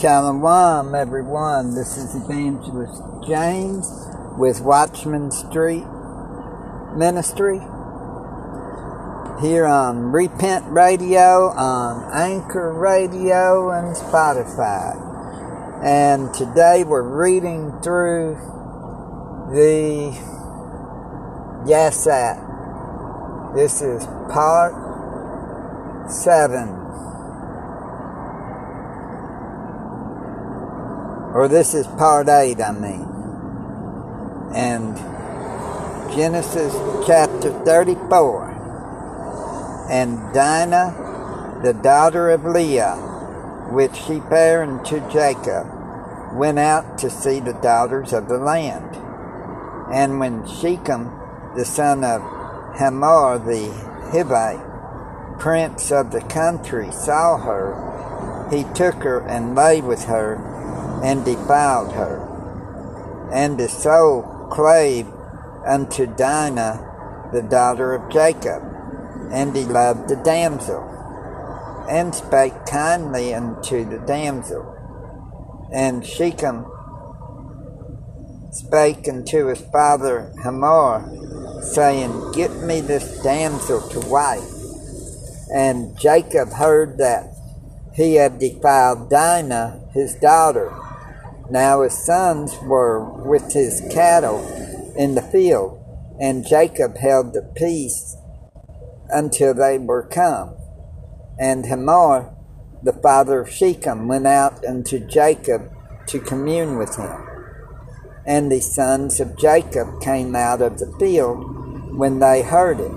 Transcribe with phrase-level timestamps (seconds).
[0.00, 1.74] Shalom, everyone.
[1.74, 3.86] This is Evangelist James
[4.38, 5.84] with Watchman Street
[6.96, 7.58] Ministry
[9.42, 14.96] here on Repent Radio, on Anchor Radio, and Spotify.
[15.84, 18.36] And today we're reading through
[19.52, 20.16] the
[21.68, 22.38] Yassat.
[23.54, 24.72] This is part
[26.10, 26.79] 7.
[31.40, 33.08] Or this is part 8, I mean.
[34.54, 34.94] And
[36.14, 36.74] Genesis
[37.06, 39.88] chapter 34.
[39.90, 42.96] And Dinah, the daughter of Leah,
[43.72, 45.66] which she bare unto Jacob,
[46.34, 48.96] went out to see the daughters of the land.
[49.94, 51.10] And when Shechem,
[51.56, 52.20] the son of
[52.76, 53.70] Hamor the
[54.12, 60.49] Hivite, prince of the country, saw her, he took her and lay with her
[61.02, 62.26] and defiled her.
[63.32, 65.06] And the soul clave
[65.66, 68.62] unto Dinah, the daughter of Jacob,
[69.30, 70.82] and he loved the damsel,
[71.88, 74.76] and spake kindly unto the damsel.
[75.72, 76.66] And Shechem
[78.52, 81.04] spake unto his father Hamor,
[81.62, 84.50] saying, Get me this damsel to wife.
[85.52, 87.34] And Jacob heard that
[87.94, 90.72] he had defiled Dinah, his daughter.
[91.50, 94.38] Now his sons were with his cattle
[94.96, 95.84] in the field,
[96.20, 98.16] and Jacob held the peace
[99.08, 100.54] until they were come.
[101.40, 102.32] And Hamor,
[102.84, 105.72] the father of Shechem, went out unto Jacob
[106.06, 107.26] to commune with him.
[108.24, 112.92] And the sons of Jacob came out of the field when they heard it.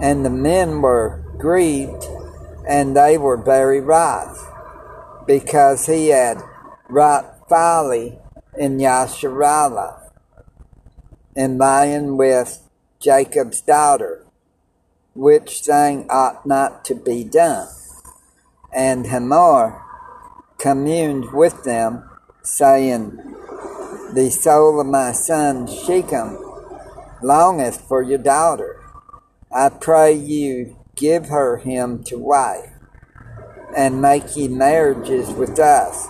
[0.00, 2.04] And the men were grieved,
[2.68, 4.48] and they were very wroth,
[5.26, 6.40] because he had
[6.88, 8.18] wrought folly
[8.56, 10.10] in Yasharallah,
[11.36, 12.68] and lying with
[13.00, 14.26] Jacob's daughter,
[15.14, 17.68] which thing ought not to be done.
[18.72, 19.82] And Hamor
[20.58, 22.08] communed with them,
[22.42, 23.18] saying,
[24.14, 26.38] The soul of my son Shechem
[27.22, 28.80] longeth for your daughter.
[29.50, 32.70] I pray you give her him to wife,
[33.76, 36.08] and make ye marriages with us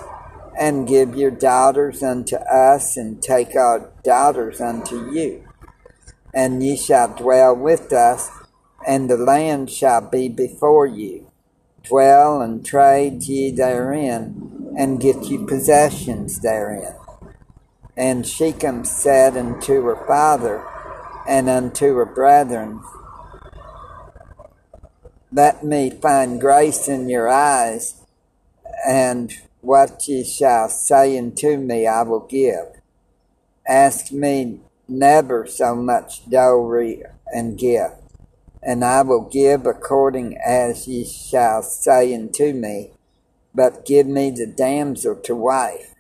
[0.59, 5.45] and give your daughters unto us, and take our daughters unto you.
[6.35, 8.29] And ye shall dwell with us,
[8.87, 11.31] and the land shall be before you.
[11.85, 16.95] Dwell and trade ye therein, and get you possessions therein.
[17.97, 20.65] And Shechem said unto her father
[21.27, 22.81] and unto her brethren,
[25.33, 28.03] Let me find grace in your eyes,
[28.87, 32.81] and what ye shall say unto me, I will give.
[33.67, 37.97] Ask me never so much dowry and gift,
[38.63, 42.93] and I will give according as ye shall say unto me,
[43.55, 45.95] but give me the damsel to wife.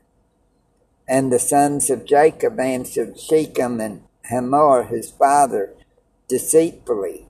[1.06, 5.74] And the sons of Jacob answered Shechem and Hamor his father
[6.28, 7.26] deceitfully,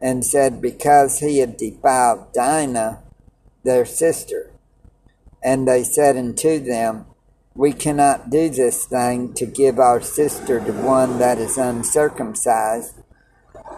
[0.00, 3.02] and said, Because he had defiled Dinah,
[3.62, 4.50] their sister.
[5.44, 7.04] And they said unto them,
[7.54, 12.94] We cannot do this thing to give our sister to one that is uncircumcised,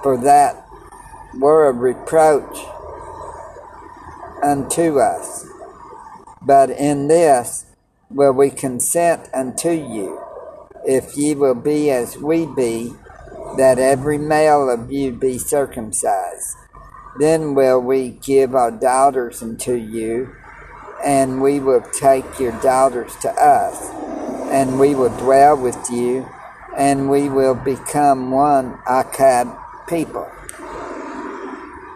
[0.02, 0.64] for that
[1.34, 2.56] were a reproach
[4.42, 5.44] unto us.
[6.40, 7.66] But in this
[8.08, 10.20] will we consent unto you,
[10.86, 12.94] if ye will be as we be,
[13.56, 16.56] that every male of you be circumcised.
[17.18, 20.34] Then will we give our daughters unto you
[21.04, 23.90] and we will take your daughters to us,
[24.50, 26.28] and we will dwell with you,
[26.76, 29.58] and we will become one echad
[29.88, 30.30] people.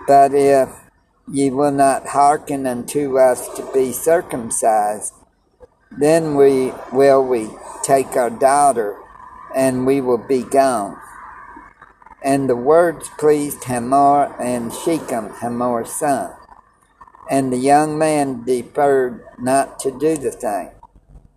[0.07, 0.69] But if
[1.31, 5.13] ye will not hearken unto us to be circumcised,
[5.91, 7.49] then we will we
[7.83, 8.97] take our daughter,
[9.55, 10.97] and we will be gone.
[12.23, 16.33] And the words pleased Hamor and Shechem, Hamor's son.
[17.31, 20.73] And the young man deferred not to do the thing,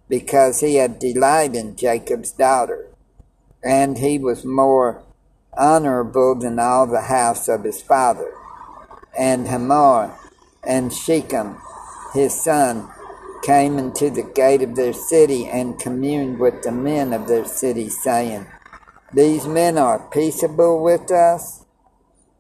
[0.10, 2.88] because he had delight in Jacob's daughter,
[3.63, 5.04] and he was more
[5.56, 8.34] honorable than all the house of his father.
[9.18, 10.18] And Hamor
[10.63, 11.57] and Shechem,
[12.16, 12.90] his son,
[13.44, 17.90] came into the gate of their city and communed with the men of their city,
[17.90, 18.48] saying,
[19.13, 21.66] These men are peaceable with us.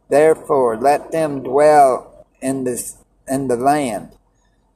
[0.09, 4.11] Therefore, let them dwell in this in the land,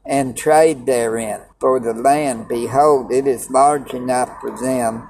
[0.05, 1.41] and trade therein.
[1.59, 5.07] For the land, behold, it is large enough for them.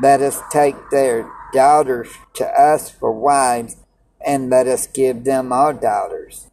[0.00, 3.76] Let us take their daughters to us for wives,
[4.24, 6.46] and let us give them our daughters.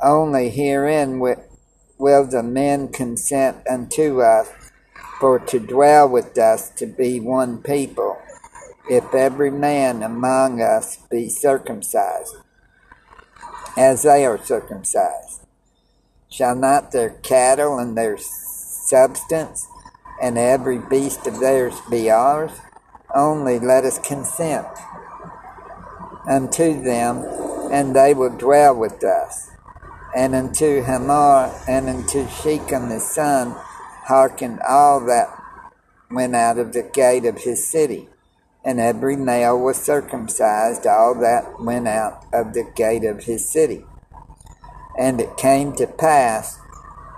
[0.00, 4.48] Only herein will the men consent unto us,
[5.18, 8.18] for to dwell with us to be one people,
[8.90, 12.36] if every man among us be circumcised,
[13.76, 15.40] as they are circumcised.
[16.30, 19.68] Shall not their cattle and their substance
[20.20, 22.52] and every beast of theirs be ours?
[23.14, 24.66] Only let us consent
[26.28, 27.24] unto them,
[27.70, 29.50] and they will dwell with us.
[30.16, 33.54] And unto Hamor and unto Shechem his son
[34.06, 35.28] hearkened all that
[36.10, 38.08] went out of the gate of his city.
[38.64, 43.84] And every male was circumcised, all that went out of the gate of his city.
[44.98, 46.58] And it came to pass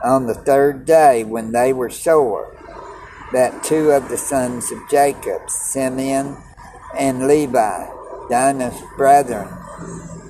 [0.02, 2.56] on the third day when they were sore
[3.32, 6.36] that two of the sons of Jacob, Simeon
[6.96, 7.86] and Levi,
[8.28, 9.48] Dinah's brethren,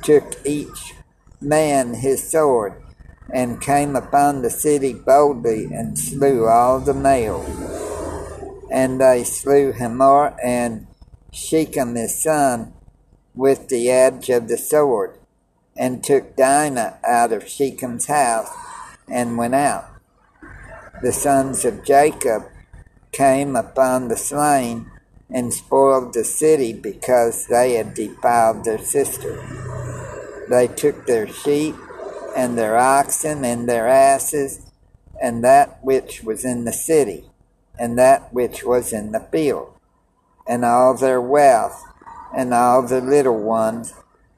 [0.03, 0.95] took each
[1.41, 2.83] man his sword
[3.33, 7.49] and came upon the city boldly and slew all the males.
[8.71, 10.87] And they slew Hamor and
[11.37, 12.73] Shechem his son
[13.35, 15.19] with the edge of the sword
[15.77, 18.49] and took Dinah out of Shechem's house
[19.07, 19.85] and went out.
[21.03, 22.45] The sons of Jacob
[23.13, 24.91] came upon the slain
[25.31, 29.37] and spoiled the city because they had defiled their sister.
[30.49, 31.75] They took their sheep
[32.35, 34.71] and their oxen and their asses
[35.23, 37.29] and that which was in the city
[37.79, 39.76] and that which was in the field
[40.47, 41.85] and all their wealth
[42.37, 43.95] and all the little ones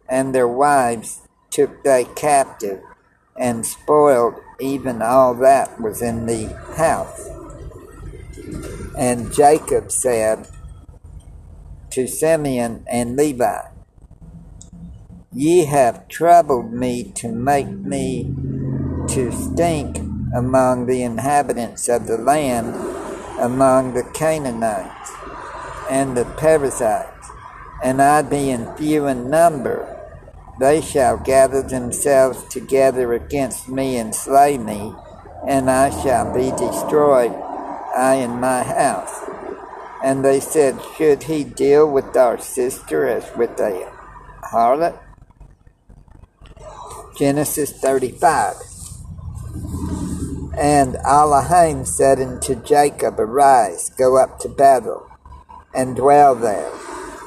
[0.08, 2.81] and their wives took they captive
[3.37, 6.46] and spoiled even all that was in the
[6.76, 7.28] house.
[8.96, 10.49] And Jacob said
[11.90, 13.62] to Simeon and Levi,
[15.32, 18.34] Ye have troubled me to make me
[19.08, 19.99] to stink
[20.34, 22.75] among the inhabitants of the land,
[23.38, 24.97] among the Canaanites
[25.90, 27.31] and the Perizzites,
[27.82, 29.94] and I being few in number,
[30.58, 34.93] they shall gather themselves together against me and slay me,
[35.46, 37.32] and I shall be destroyed,
[37.96, 39.29] I and my house.
[40.02, 43.93] And they said, Should he deal with our sister as with a
[44.52, 44.99] harlot?
[47.17, 48.55] Genesis 35.
[50.56, 55.07] And Elohim said unto Jacob, Arise, go up to Bethel,
[55.78, 56.72] and dwell there,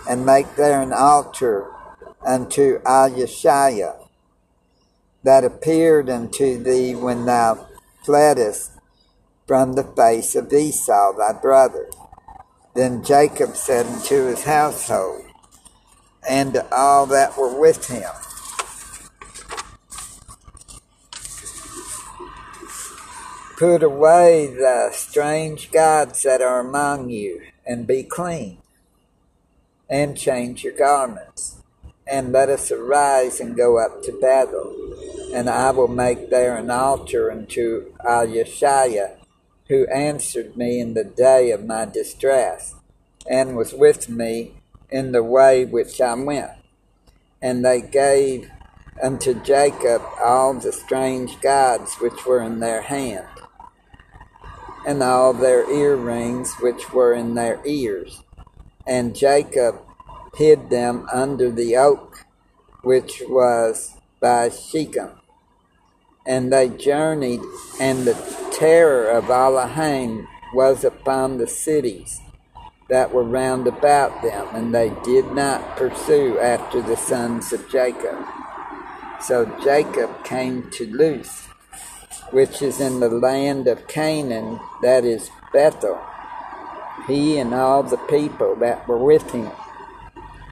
[0.09, 1.71] and make there an altar
[2.21, 3.95] unto Ayashiah
[5.23, 7.65] that appeared unto thee when thou
[8.03, 8.71] fleddest
[9.47, 11.89] from the face of Esau thy brother.
[12.75, 15.23] Then Jacob said unto his household
[16.27, 18.11] and to all that were with him,
[23.57, 28.57] Put away the strange gods that are among you, and be clean,
[29.89, 31.61] and change your garments
[32.11, 34.75] and let us arise and go up to Bethel.
[35.33, 38.27] And I will make there an altar unto Al
[39.69, 42.75] who answered me in the day of my distress,
[43.29, 44.51] and was with me
[44.89, 46.51] in the way which I went.
[47.41, 48.51] And they gave
[49.01, 53.25] unto Jacob all the strange gods which were in their hand,
[54.85, 58.23] and all their earrings which were in their ears.
[58.87, 59.81] And Jacob
[60.35, 62.25] hid them under the oak
[62.83, 65.11] which was by Shechem.
[66.25, 67.41] And they journeyed,
[67.79, 68.13] and the
[68.51, 72.19] terror of Elohim was upon the cities
[72.89, 78.25] that were round about them, and they did not pursue after the sons of Jacob.
[79.21, 81.47] So Jacob came to Luz,
[82.31, 85.99] which is in the land of Canaan, that is Bethel,
[87.07, 89.51] he and all the people that were with him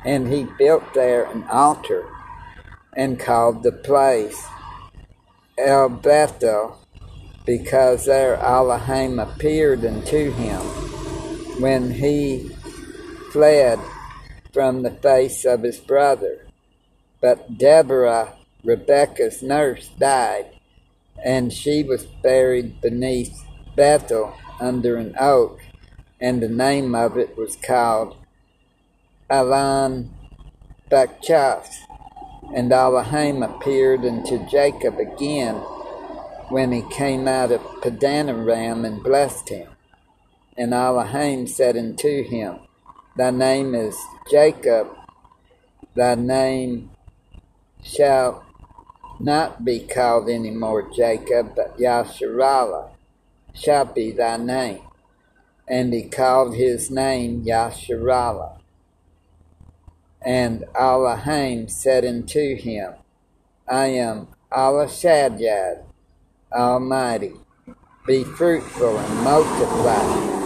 [0.05, 2.05] and he built there an altar
[2.95, 4.47] and called the place
[5.57, 6.77] El Bethel
[7.45, 10.61] because there Elohim appeared unto him
[11.61, 12.49] when he
[13.31, 13.79] fled
[14.53, 16.45] from the face of his brother.
[17.21, 20.58] But Deborah, Rebekah's nurse, died,
[21.23, 23.43] and she was buried beneath
[23.75, 25.59] Bethel under an oak,
[26.19, 28.17] and the name of it was called
[29.29, 30.13] Allon
[30.89, 31.69] Bachuth,
[32.55, 35.55] and Elohim appeared unto Jacob again
[36.49, 39.69] when he came out of Padanaram and blessed him.
[40.57, 42.59] And Elohim said unto him,
[43.15, 43.97] Thy name is
[44.29, 44.87] Jacob,
[45.95, 46.91] thy name
[47.83, 48.43] shall
[49.19, 52.89] not be called any more Jacob, but Yasharallah
[53.53, 54.81] shall be thy name.
[55.67, 58.59] And he called his name Yasharallah.
[60.21, 62.93] And Elohim said unto him,
[63.67, 65.83] I am Allah Shaddad,
[66.51, 67.33] Almighty.
[68.07, 70.39] Be fruitful and multiply.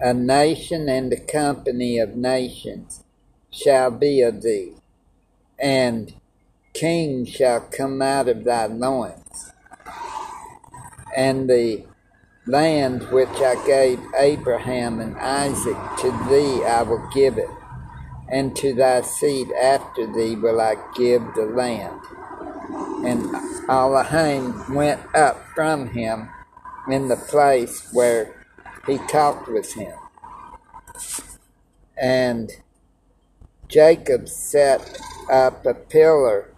[0.00, 3.02] A nation and a company of nations
[3.50, 4.74] shall be of thee,
[5.58, 6.12] and
[6.78, 9.52] kings shall come out of thy loins.
[11.16, 11.84] And the
[12.46, 17.48] land which I gave Abraham and Isaac to thee I will give it,
[18.28, 22.00] and to thy seed after thee will I give the land.
[23.06, 23.34] And
[23.68, 26.28] Elohim went up from him
[26.90, 28.46] in the place where
[28.86, 29.94] he talked with him.
[31.96, 32.50] And
[33.68, 36.50] Jacob set up a pillar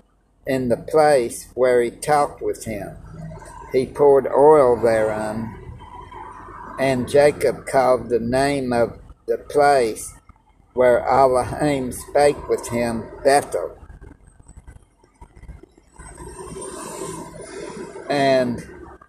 [0.49, 2.97] in the place where he talked with him.
[3.71, 5.55] He poured oil thereon,
[6.81, 10.14] and Jacob called the name of the place
[10.73, 13.76] where Elohim spake with him Bethel.
[18.09, 18.67] And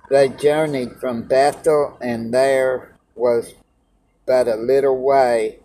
[0.10, 3.54] they journeyed from Bethel, and there was
[4.26, 5.60] but a little way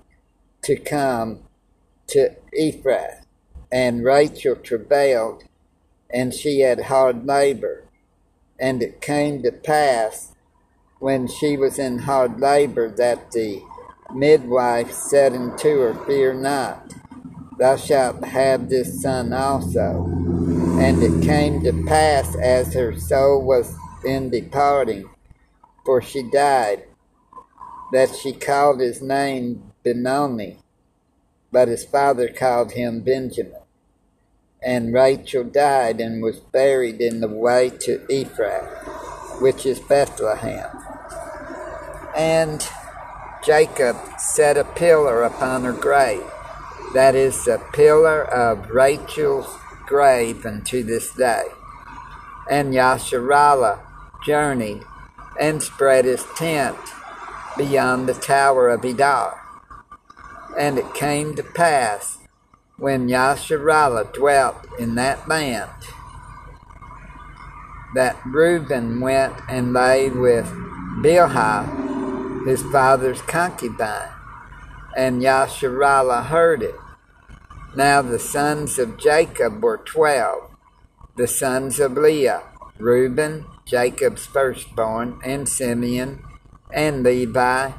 [0.63, 1.41] to come
[2.07, 3.25] to Ephrath.
[3.73, 5.45] And Rachel travailed,
[6.15, 7.83] and she had hard labor.
[8.59, 10.33] And it came to pass,
[11.01, 13.61] when she was in hard labor, that the
[14.15, 16.95] midwife said unto her, Fear not,
[17.59, 20.07] thou shalt have this son also.
[20.79, 25.11] And it came to pass as her soul was in departing,
[25.85, 26.85] for she died,
[27.93, 30.59] that she called his name Benoni,
[31.51, 33.64] but his father called him Benjamin.
[34.65, 40.71] And Rachel died and was buried in the way to Ephrath, which is Bethlehem.
[42.17, 42.67] And
[43.45, 46.25] Jacob set a pillar upon her grave.
[46.95, 49.47] That is the pillar of Rachel's
[49.87, 51.45] grave unto this day.
[52.51, 53.81] And Yasharallah
[54.25, 54.83] journeyed
[55.39, 56.79] and spread his tent
[57.59, 59.39] beyond the tower of Edar.
[60.59, 62.19] And it came to pass
[62.77, 65.71] when Yasharallah dwelt in that land
[67.95, 70.47] that Reuben went and lay with
[71.01, 74.11] Bilhah, his father's concubine,
[74.97, 76.75] and Yasharallah heard it.
[77.77, 80.51] Now the sons of Jacob were twelve,
[81.17, 82.43] the sons of Leah,
[82.79, 86.25] Reuben, Jacob's firstborn, and Simeon,
[86.73, 87.71] and Levi,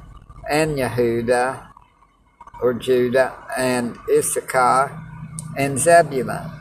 [0.49, 1.67] and Yehuda,
[2.61, 4.91] or Judah, and Issachar,
[5.57, 6.51] and Zebulun.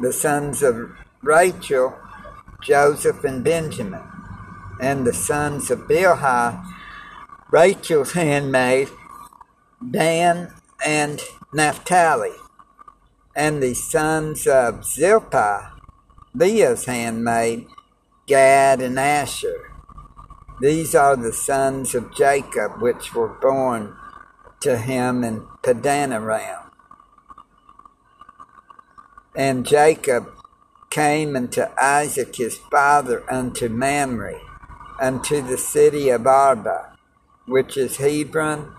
[0.00, 0.90] The sons of
[1.22, 1.96] Rachel,
[2.62, 4.02] Joseph and Benjamin,
[4.80, 6.64] and the sons of Bilhah,
[7.50, 8.88] Rachel's handmaid,
[9.90, 10.52] Dan
[10.84, 11.20] and
[11.52, 12.32] Naphtali,
[13.36, 15.72] and the sons of Zilpah,
[16.34, 17.66] Leah's handmaid,
[18.26, 19.70] Gad and Asher.
[20.60, 23.96] These are the sons of Jacob which were born
[24.62, 26.70] to him in Padanaram.
[29.34, 30.28] And Jacob
[30.90, 34.40] came unto Isaac his father unto Mamre,
[35.00, 36.98] unto the city of Arba,
[37.46, 38.76] which is Hebron,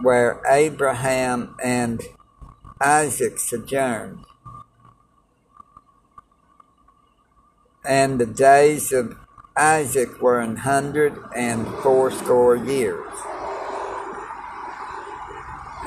[0.00, 2.00] where Abraham and
[2.80, 4.24] Isaac sojourned.
[7.84, 9.16] And the days of
[9.56, 13.12] Isaac were an hundred and fourscore years.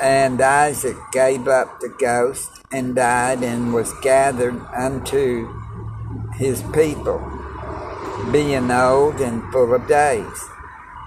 [0.05, 5.51] And Isaac gave up the ghost and died and was gathered unto
[6.35, 7.17] his people,
[8.31, 10.45] being old and full of days.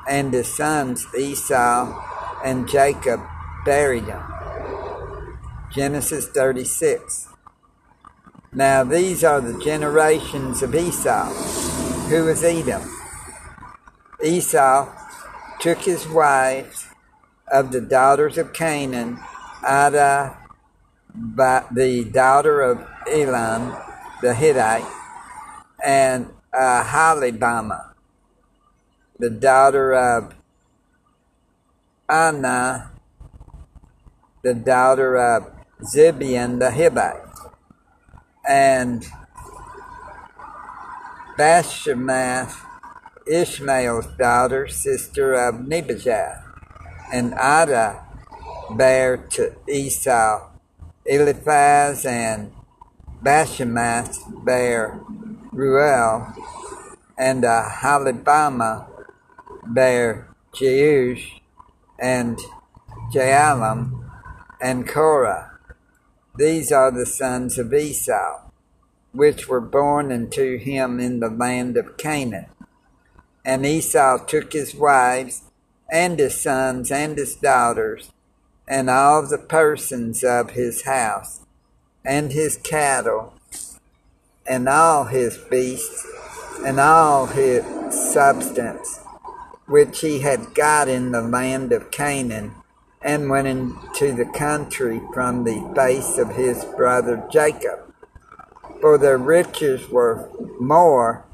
[0.09, 1.95] And his sons Esau
[2.45, 3.21] and Jacob
[3.65, 4.23] buried him.
[5.73, 7.29] Genesis 36.
[8.53, 11.27] Now these are the generations of Esau,
[12.09, 12.83] who was Edom.
[14.25, 14.93] Esau
[15.61, 16.88] took his wives
[17.53, 19.19] of the daughters of Canaan,
[19.65, 20.35] Adah,
[21.15, 23.77] the daughter of Elon,
[24.23, 24.85] the Hittite,
[25.85, 27.93] and uh, Halibama,
[29.19, 30.35] the daughter of
[32.09, 32.93] Anna,
[34.43, 35.51] the daughter of
[35.83, 37.29] Zibeon the Hivite
[38.49, 39.07] and
[41.39, 42.57] Bashemath,
[43.27, 46.48] Ishmael's daughter, sister of Nebuchadnezzar,
[47.13, 48.05] and Adah
[48.77, 50.49] bare to Esau.
[51.07, 52.53] Eliphaz and
[53.23, 55.01] Bashemath bare
[55.51, 56.35] Ruel,
[57.17, 58.87] and Aholibamah
[59.67, 61.41] bare Jeush
[61.99, 62.39] and
[63.13, 64.11] Jaalam
[64.61, 65.59] and Korah.
[66.37, 68.43] These are the sons of Esau,
[69.13, 72.47] which were born unto him in the land of Canaan.
[73.45, 75.43] And Esau took his wives
[75.91, 78.13] and his sons and his daughters
[78.67, 81.41] and all the persons of his house
[82.05, 83.35] and his cattle
[84.47, 86.07] and all his beasts
[86.65, 87.65] and all his
[88.13, 89.01] substance
[89.69, 92.53] which he had got in the land of Canaan
[93.03, 97.81] and went into the country from the face of his brother Jacob.
[98.81, 101.25] For their riches were more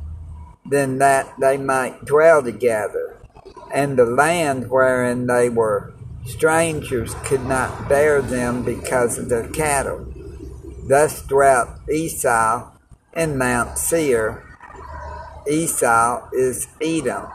[0.66, 3.13] than that they might dwell together,
[3.74, 5.92] and the land wherein they were
[6.24, 10.06] strangers could not bear them because of their cattle.
[10.88, 12.70] Thus dwelt Esau
[13.14, 14.42] in Mount Seir.
[15.46, 17.26] Esau is Edom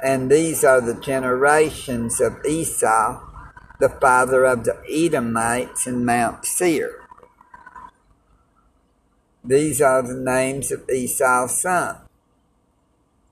[0.00, 3.20] and these are the generations of Esau,
[3.80, 7.06] the father of the Edomites in Mount Seir.
[9.44, 11.96] These are the names of Esau's son.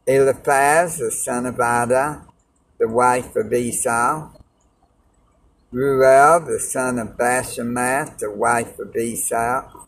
[0.08, 2.20] Eliphaz, the son of Adah,
[2.78, 4.30] the wife of Esau.
[5.72, 9.86] Ruel, the son of Bashemath, the wife of Esau.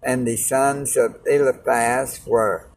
[0.00, 2.68] And the sons of Eliphaz were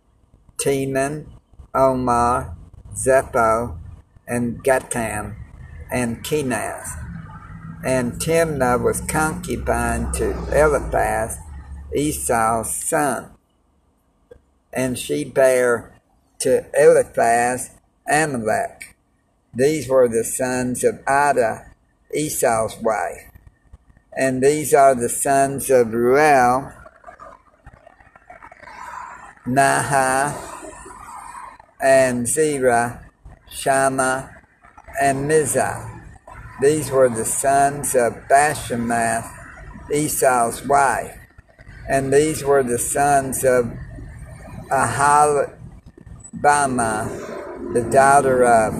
[0.57, 1.27] Teman,
[1.75, 2.57] Omar,
[2.95, 3.77] Zepho,
[4.27, 5.35] and Gatam,
[5.91, 6.97] and Kenaz.
[7.85, 11.37] And Timnah was concubine to Eliphaz,
[11.95, 13.35] Esau's son.
[14.73, 15.98] And she bare
[16.39, 17.71] to Eliphaz
[18.09, 18.95] Amalek.
[19.53, 21.65] These were the sons of Adah,
[22.15, 23.29] Esau's wife.
[24.17, 26.71] And these are the sons of Ruel,
[29.45, 30.35] Naha,
[31.81, 33.05] and Zerah,
[33.49, 34.29] Shammah,
[35.01, 36.01] and Mizah.
[36.61, 39.29] These were the sons of Bashemath,
[39.93, 41.17] Esau's wife.
[41.87, 43.71] And these were the sons of
[46.35, 48.73] Aholibamah, the daughter of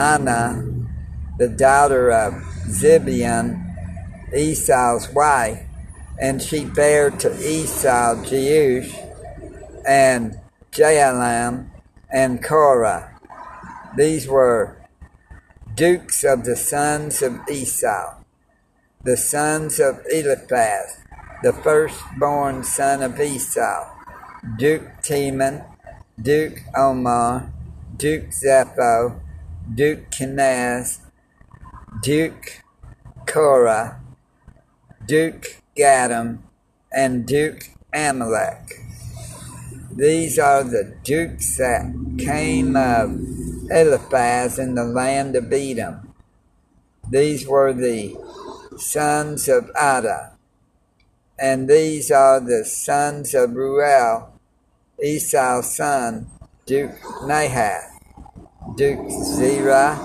[0.00, 0.66] Anna,
[1.38, 2.34] the daughter of
[2.68, 3.74] Zibeon,
[4.34, 5.62] Esau's wife.
[6.20, 8.94] And she bare to Esau Jeush
[9.88, 10.38] and
[10.70, 11.70] Jaalam
[12.12, 13.18] and Korah.
[13.96, 14.76] These were
[15.74, 18.16] dukes of the sons of Esau,
[19.02, 20.98] the sons of Eliphaz,
[21.42, 23.88] the firstborn son of Esau,
[24.58, 25.64] Duke Teman,
[26.22, 27.50] Duke Omar,
[27.96, 29.20] Duke Zepho,
[29.74, 30.98] Duke Kenaz,
[32.02, 32.62] Duke
[33.26, 34.00] Korah,
[35.06, 36.40] Duke Gatam,
[36.92, 38.82] and Duke Amalek.
[39.92, 43.18] These are the dukes that came of
[43.70, 46.12] Eliphaz in the land of Edom.
[47.08, 48.14] These were the
[48.76, 50.32] sons of Adah,
[51.38, 54.39] And these are the sons of Ruel,
[55.02, 56.26] Esau's son,
[56.66, 57.98] Duke Nahath,
[58.76, 59.98] Duke Zerah,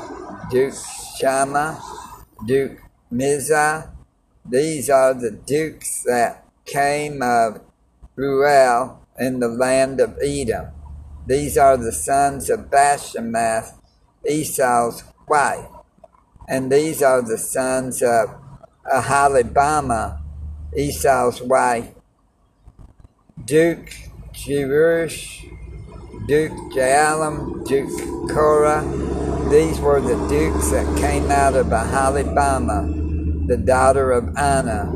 [0.50, 0.74] Duke
[1.18, 1.82] Shammah,
[2.46, 2.80] Duke
[3.12, 3.90] Mizah.
[4.48, 7.62] These are the dukes that came of
[8.16, 10.68] Ruel in the land of Edom.
[11.28, 13.74] These are the sons of Bashemath,
[14.28, 15.68] Esau's wife.
[16.48, 18.30] And these are the sons of
[18.86, 20.22] Aholibamah,
[20.78, 21.90] Esau's wife,
[23.44, 23.90] Duke
[24.36, 25.50] Jerush,
[26.28, 28.84] Duke Jaalam, Duke Korah.
[29.50, 34.94] These were the dukes that came out of Aholibamah, the daughter of Anna,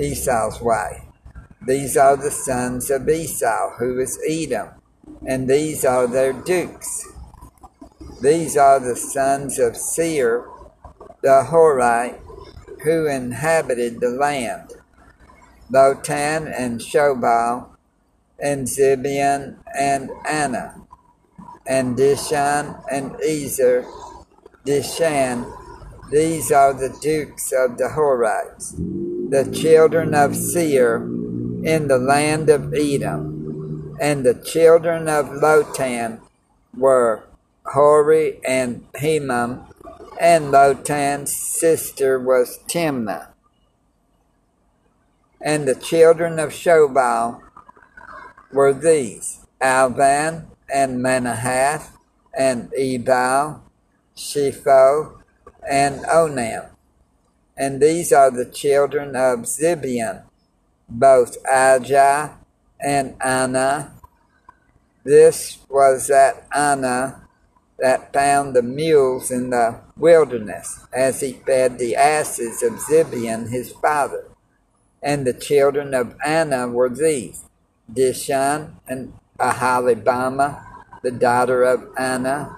[0.00, 1.00] Esau's wife.
[1.64, 4.70] These are the sons of Esau, who is Edom,
[5.26, 7.06] and these are their dukes.
[8.20, 10.44] These are the sons of Seir,
[11.22, 12.20] the Horite,
[12.82, 14.72] who inhabited the land.
[15.70, 17.71] Lotan and Shobal,
[18.42, 20.74] and Zibeon and Anna,
[21.66, 23.86] and Dishan and Ezer,
[24.66, 25.50] Dishan.
[26.10, 28.72] These are the dukes of the Horites,
[29.30, 33.96] the children of Seir in the land of Edom.
[34.00, 36.20] And the children of Lotan
[36.76, 37.22] were
[37.66, 39.72] Hori and Hemam,
[40.20, 43.28] and Lotan's sister was Timnah.
[45.40, 47.40] And the children of Shobal
[48.52, 51.90] were these Alvan, and Manahath,
[52.36, 53.62] and Ebal,
[54.16, 55.22] Shepho,
[55.68, 56.70] and Onam.
[57.56, 60.22] And these are the children of Zibeon,
[60.88, 62.36] both Ajah
[62.80, 63.92] and Anah.
[65.04, 67.20] This was that Anah
[67.78, 73.72] that found the mules in the wilderness, as he fed the asses of Zibeon his
[73.72, 74.24] father.
[75.02, 77.44] And the children of Anah were these
[77.94, 80.64] Dishon and Aholibamah,
[81.02, 82.56] the daughter of Anna.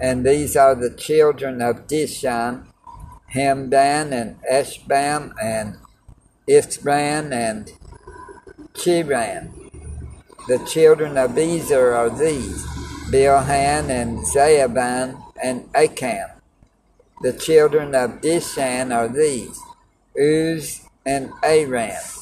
[0.00, 2.66] And these are the children of Dishon,
[3.34, 5.76] Hamdan and Eshbam and
[6.48, 7.70] Ithran and
[8.74, 9.50] Chiran.
[10.48, 12.64] The children of Ezer are these
[13.10, 16.30] Bilhan and Zaaban and Acham.
[17.22, 19.60] The children of Dishan are these
[20.16, 22.19] Uz and Aram.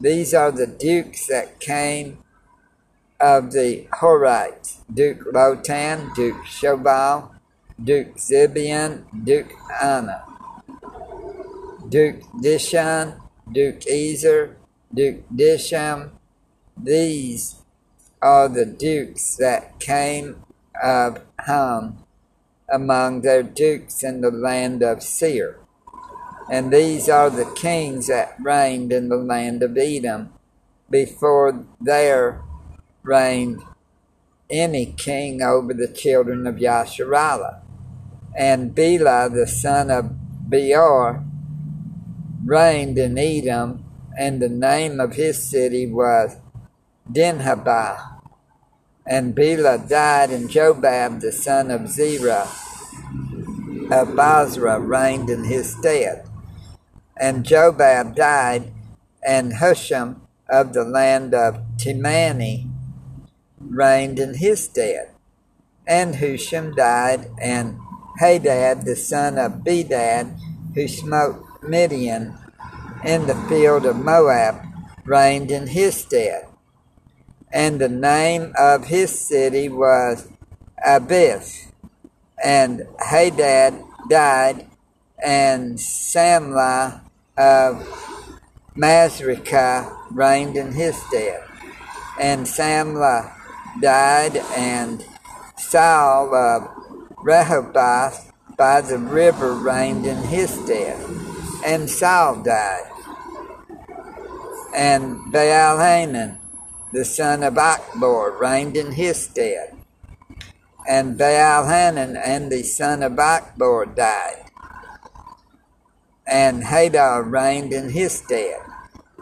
[0.00, 2.18] These are the dukes that came
[3.20, 7.30] of the Horites Duke Lotan, Duke Shobal,
[7.82, 9.52] Duke Zibeon, Duke
[9.82, 10.24] Anah,
[11.88, 14.56] Duke Dishon, Duke Ezer,
[14.92, 16.10] Duke Disham.
[16.76, 17.56] These
[18.20, 20.44] are the dukes that came
[20.82, 21.98] of Ham
[22.68, 25.63] among their dukes in the land of Seir.
[26.50, 30.32] And these are the kings that reigned in the land of Edom
[30.90, 32.42] before there
[33.02, 33.62] reigned
[34.50, 37.60] any king over the children of Yasharallah.
[38.36, 40.10] And Bela, the son of
[40.48, 41.24] Beor,
[42.44, 43.84] reigned in Edom,
[44.18, 46.36] and the name of his city was
[47.10, 48.20] Dinhabah.
[49.06, 52.48] And Bela died, and Jobab, the son of Zerah
[53.90, 56.26] of Basra, reigned in his stead.
[57.16, 58.72] And Jobab died,
[59.26, 62.70] and Husham of the land of Temani
[63.60, 65.10] reigned in his stead.
[65.86, 67.78] And Husham died, and
[68.20, 70.38] Hadad, the son of Bedad,
[70.74, 72.36] who smote Midian
[73.04, 74.62] in the field of Moab,
[75.04, 76.46] reigned in his stead.
[77.52, 80.28] And the name of his city was
[80.84, 81.70] Abith.
[82.42, 84.66] And Hadad died,
[85.22, 87.03] and Samlah
[87.36, 87.82] of
[88.76, 91.42] Masrekah reigned in his stead.
[92.20, 93.32] And Samlah
[93.80, 95.04] died, and
[95.56, 96.68] Saul of
[97.18, 100.98] Rehoboth by the river reigned in his stead.
[101.64, 102.90] And Saul died.
[104.74, 106.38] And Baal Hanan,
[106.92, 109.76] the son of Achbor, reigned in his stead.
[110.86, 114.43] And Baal Hanan and the son of Achbor died.
[116.26, 118.60] And Hadar reigned in his stead.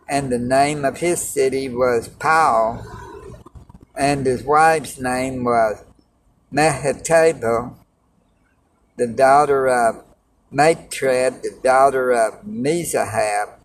[0.08, 2.84] And the name of his city was Paul
[3.94, 5.84] and his wife's name was
[6.52, 7.74] Mehetabel,
[8.96, 10.04] the daughter of
[10.50, 13.58] Matred, the daughter of Mizahab.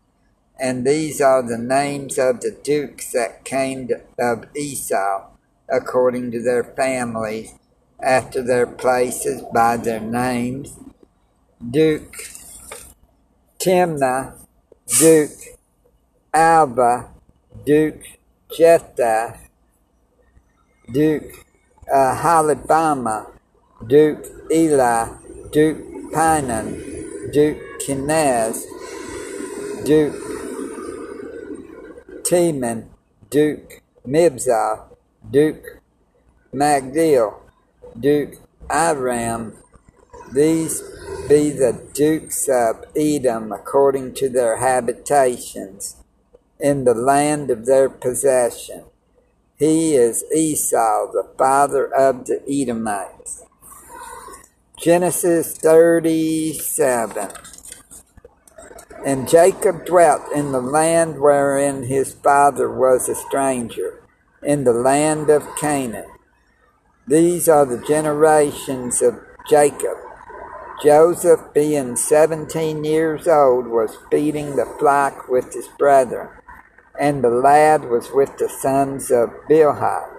[0.59, 5.27] and these are the names of the dukes that came of Esau,
[5.69, 7.53] according to their families,
[7.99, 10.75] after their places by their names.
[11.69, 12.15] Duke
[13.59, 14.33] Timnah,
[14.99, 15.57] Duke
[16.33, 17.09] Alba,
[17.65, 19.39] Duke Jethath,
[20.91, 21.45] Duke
[21.91, 23.25] uh, Halibama,
[23.85, 25.07] Duke Eli,
[25.51, 28.63] Duke Pinan, Duke Kenaz,
[29.85, 30.15] Duke
[32.23, 32.85] Teman,
[33.29, 34.83] Duke Mibzah,
[35.31, 35.81] Duke
[36.53, 37.33] Magdiel,
[37.99, 38.37] Duke
[38.69, 39.53] Iram.
[40.33, 40.81] These
[41.29, 45.97] be the dukes of Edom according to their habitations
[46.59, 48.85] in the land of their possession.
[49.57, 53.43] He is Esau, the father of the Edomites.
[54.77, 57.29] Genesis 37.
[59.05, 64.03] And Jacob dwelt in the land wherein his father was a stranger,
[64.43, 66.09] in the land of Canaan.
[67.07, 69.97] These are the generations of Jacob.
[70.81, 76.29] Joseph, being seventeen years old, was feeding the flock with his brethren
[76.99, 80.09] and the lad was with the sons of Bilhah,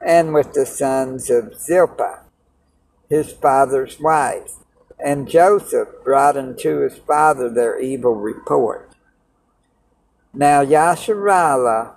[0.00, 2.20] and with the sons of Zilpah,
[3.08, 4.56] his father's wife.
[4.98, 8.90] And Joseph brought unto his father their evil report.
[10.34, 11.92] Now Yasharallah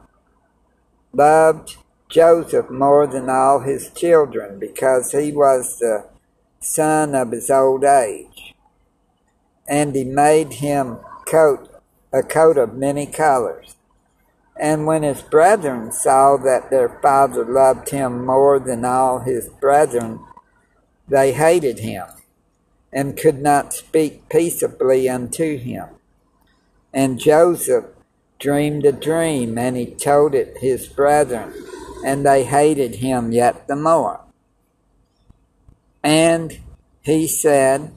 [1.12, 1.78] loved
[2.10, 6.06] Joseph more than all his children, because he was the
[6.62, 8.56] son of his old age.
[9.68, 11.70] And he made him coat
[12.14, 13.76] a coat of many colors
[14.60, 20.20] And when his brethren saw that their father loved him more than all his brethren,
[21.08, 22.06] they hated him
[22.94, 25.88] and could not speak peaceably unto him.
[26.94, 27.86] And Joseph
[28.40, 31.54] dreamed a dream, and he told it his brethren,
[32.06, 34.22] and they hated him yet the more.
[36.04, 36.60] And
[37.02, 37.92] he said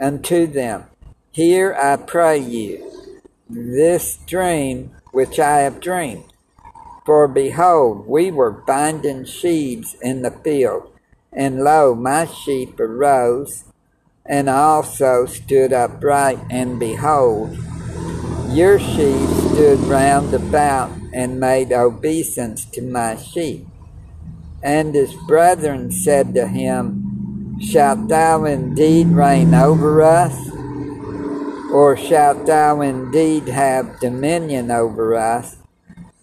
[0.00, 0.84] unto them,
[1.30, 2.90] Hear I pray you
[3.48, 6.24] this dream which I have dreamed.
[7.04, 10.90] For behold, we were binding sheaves in the field,
[11.32, 13.64] and lo, my sheep arose,
[14.24, 17.56] and also stood upright, and behold,
[18.48, 23.66] your sheep stood round about and made obeisance to my sheep.
[24.62, 27.05] And his brethren said to him,
[27.60, 30.50] Shalt thou indeed reign over us?
[31.76, 35.58] or shalt thou indeed have dominion over us?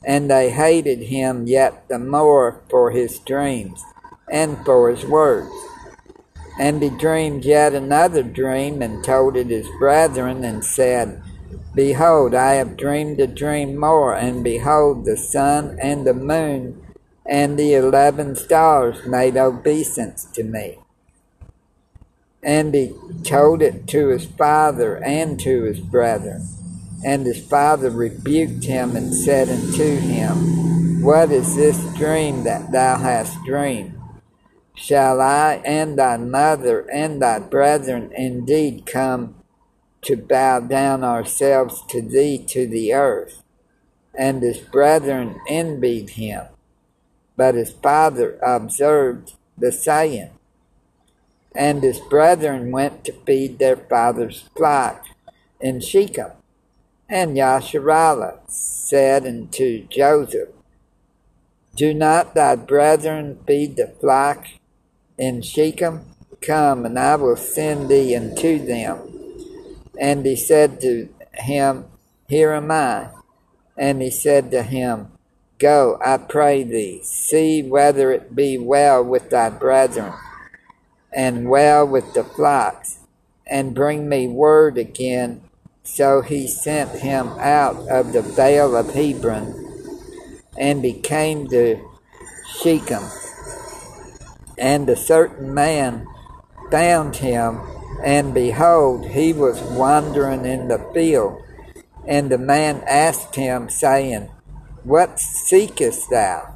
[0.04, 3.84] And they hated him yet the more for his dreams
[4.30, 5.54] and for his words.
[6.60, 11.22] And he dreamed yet another dream and told it his brethren and said,
[11.76, 16.82] Behold, I have dreamed a dream more, and behold, the sun and the moon
[17.26, 20.83] and the eleven stars made obeisance to me.
[22.44, 26.48] And he told it to his father and to his brethren.
[27.06, 32.98] And his father rebuked him and said unto him, What is this dream that thou
[32.98, 34.00] hast dreamed?
[34.76, 39.36] Shall I and thy mother and thy brethren indeed come
[40.02, 43.44] to bow down ourselves to thee to the earth?
[44.14, 46.46] And his brethren envied him.
[47.36, 50.32] But his father observed the saying
[51.56, 55.06] and his brethren went to feed their father's flock
[55.60, 56.32] in Shechem.
[57.08, 60.50] And Yasharallah said unto Joseph,
[61.76, 64.48] Do not thy brethren feed the flock
[65.18, 66.06] in Shechem?
[66.42, 69.00] Come, and I will send thee unto them.
[70.00, 71.86] And he said to him,
[72.28, 73.10] Here am I.
[73.78, 75.08] And he said to him,
[75.60, 80.14] Go, I pray thee, see whether it be well with thy brethren
[81.16, 83.00] and well with the flocks,
[83.46, 85.42] and bring me word again.
[85.84, 89.54] So he sent him out of the vale of Hebron,
[90.58, 91.80] and he came to
[92.62, 93.04] Shechem.
[94.58, 96.08] And a certain man
[96.72, 97.60] found him,
[98.04, 101.42] and behold, he was wandering in the field.
[102.08, 104.30] And the man asked him, saying,
[104.84, 106.53] What seekest thou?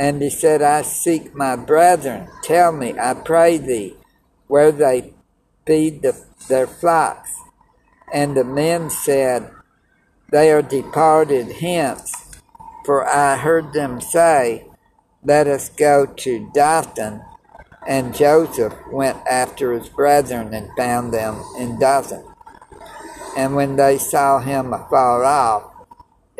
[0.00, 2.26] And he said, I seek my brethren.
[2.42, 3.96] Tell me, I pray thee,
[4.46, 5.12] where they
[5.66, 7.36] feed the, their flocks.
[8.10, 9.50] And the men said,
[10.32, 12.40] They are departed hence.
[12.86, 14.66] For I heard them say,
[15.22, 17.20] Let us go to Dothan.
[17.86, 22.24] And Joseph went after his brethren and found them in Dothan.
[23.36, 25.74] And when they saw him afar off,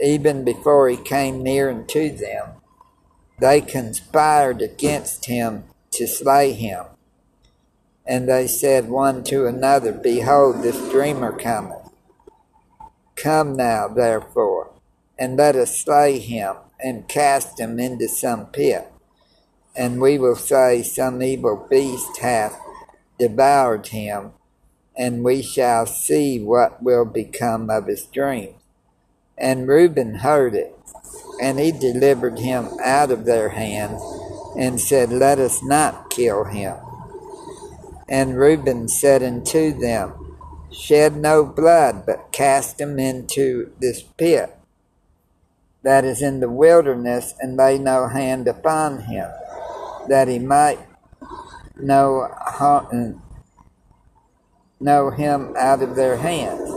[0.03, 2.60] even before he came near unto them,
[3.41, 6.85] they conspired against him to slay him.
[8.07, 11.89] And they said one to another, Behold, this dreamer cometh.
[13.17, 14.73] Come now, therefore,
[15.19, 18.91] and let us slay him, and cast him into some pit.
[19.77, 22.59] And we will say, Some evil beast hath
[23.19, 24.33] devoured him,
[24.97, 28.60] and we shall see what will become of his dreams.
[29.41, 30.77] And Reuben heard it,
[31.41, 33.99] and he delivered him out of their hand
[34.57, 36.77] and said, Let us not kill him.
[38.09, 40.37] And Reuben said unto them,
[40.73, 44.57] Shed no blood, but cast him into this pit
[45.83, 49.29] that is in the wilderness, and lay no hand upon him,
[50.09, 50.79] that he might
[51.77, 52.29] know,
[54.79, 56.71] know him out of their hands,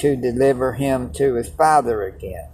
[0.00, 2.48] to deliver him to his father again.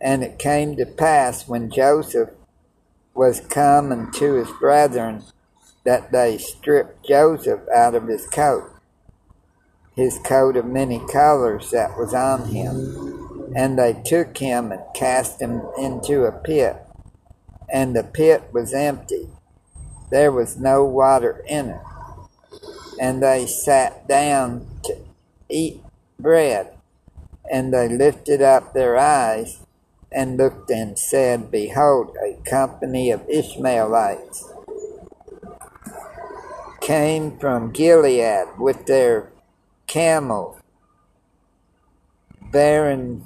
[0.00, 2.30] And it came to pass when Joseph
[3.14, 5.22] was come unto his brethren
[5.84, 8.72] that they stripped Joseph out of his coat,
[9.94, 13.52] his coat of many colors that was on him.
[13.54, 16.76] And they took him and cast him into a pit,
[17.72, 19.28] and the pit was empty.
[20.10, 21.80] There was no water in it.
[23.00, 24.96] And they sat down to
[25.48, 25.83] eat
[26.24, 26.72] bread,
[27.48, 29.60] and they lifted up their eyes
[30.10, 34.50] and looked and said, Behold, a company of Ishmaelites
[36.80, 39.30] came from Gilead with their
[39.86, 40.60] camels,
[42.50, 43.24] bearing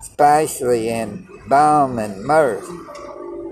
[0.00, 2.62] spicy and balm and myrrh,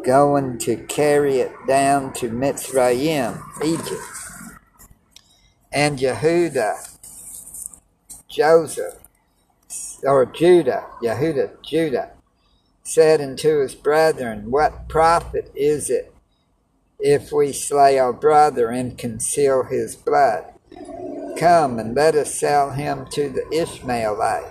[0.05, 4.03] going to carry it down to Mitzrayim, Egypt.
[5.73, 6.94] And Yehuda,
[8.35, 8.95] Joseph,
[10.03, 12.11] or Judah, Yehuda, Judah,
[12.83, 16.13] said unto his brethren, What profit is it
[16.99, 20.53] if we slay our brother and conceal his blood?
[21.39, 24.51] Come and let us sell him to the Ishmaelite,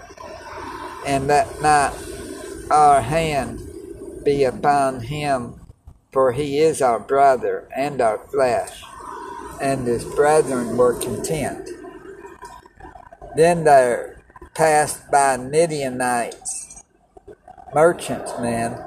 [1.06, 1.94] and let not
[2.72, 3.60] our hand
[4.24, 5.60] be upon him,
[6.14, 8.82] for he is our brother and our flesh.
[9.62, 11.70] And his brethren were content.
[13.36, 14.22] Then there
[14.54, 16.84] passed by Midianites,
[17.74, 18.78] merchantmen,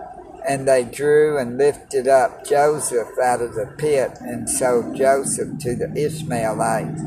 [0.48, 5.74] and they drew and lifted up Joseph out of the pit and sold Joseph to
[5.74, 7.02] the Ishmaelites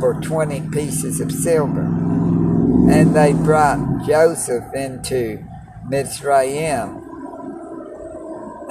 [0.00, 1.82] for twenty pieces of silver.
[1.82, 5.44] And they brought Joseph into
[5.86, 7.06] Mitzrayim.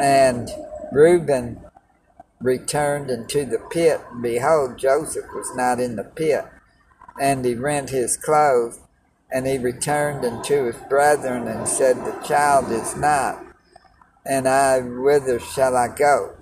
[0.02, 0.50] And
[0.92, 1.60] Reuben
[2.42, 6.46] returned into the pit, and behold, Joseph was not in the pit.
[7.22, 8.80] And he rent his clothes,
[9.32, 13.44] and he returned unto his brethren, and said, The child is not,
[14.26, 16.36] and I, whither shall I go?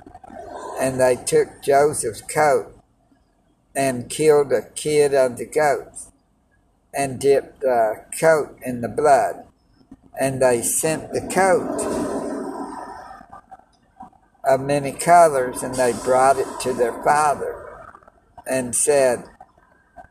[0.80, 2.76] And they took Joseph's coat,
[3.76, 6.12] and killed a kid of the goats,
[6.94, 9.48] and dipped the coat in the blood
[10.20, 11.82] and they sent the coat
[14.44, 17.66] of many colors and they brought it to their father
[18.50, 19.26] and said,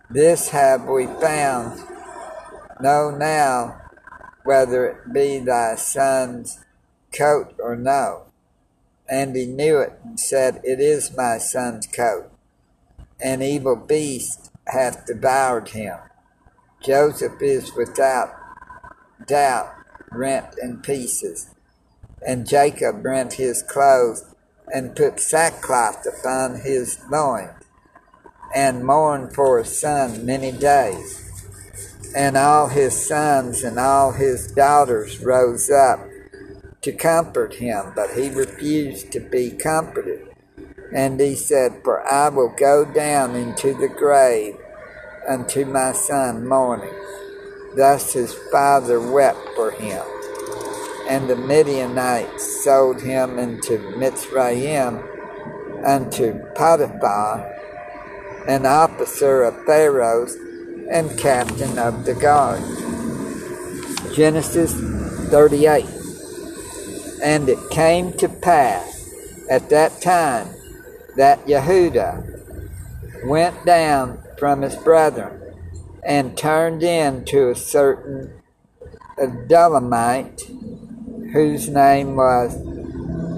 [0.09, 1.83] This have we found.
[2.81, 3.81] Know now
[4.45, 6.65] whether it be thy son's
[7.13, 8.27] coat or no.
[9.09, 12.31] And he knew it and said, It is my son's coat.
[13.21, 15.99] An evil beast hath devoured him.
[16.81, 18.33] Joseph is without
[19.27, 19.73] doubt
[20.13, 21.51] rent in pieces.
[22.25, 24.25] And Jacob rent his clothes
[24.73, 27.56] and put sackcloth upon his loins
[28.57, 31.23] and mourned for his son many days.
[32.17, 36.01] And all his sons and all his daughters rose up
[36.81, 40.27] to comfort him, but he refused to be comforted.
[40.95, 44.57] And he said, For I will go down into the grave
[45.29, 46.95] unto my son mourning.
[47.77, 50.03] Thus his father wept for him.
[51.11, 55.05] And the Midianites sold him into Mitzrayim
[55.85, 57.56] unto Potiphar,
[58.49, 60.37] an officer of Pharaoh's
[60.91, 62.63] and captain of the guard.
[64.15, 64.73] Genesis
[65.31, 65.87] 38.
[67.23, 69.11] And it came to pass
[69.51, 70.49] at that time
[71.17, 75.43] that Yehuda went down from his brethren
[76.05, 78.33] and turned in to a certain
[79.19, 82.55] Adullamite whose name was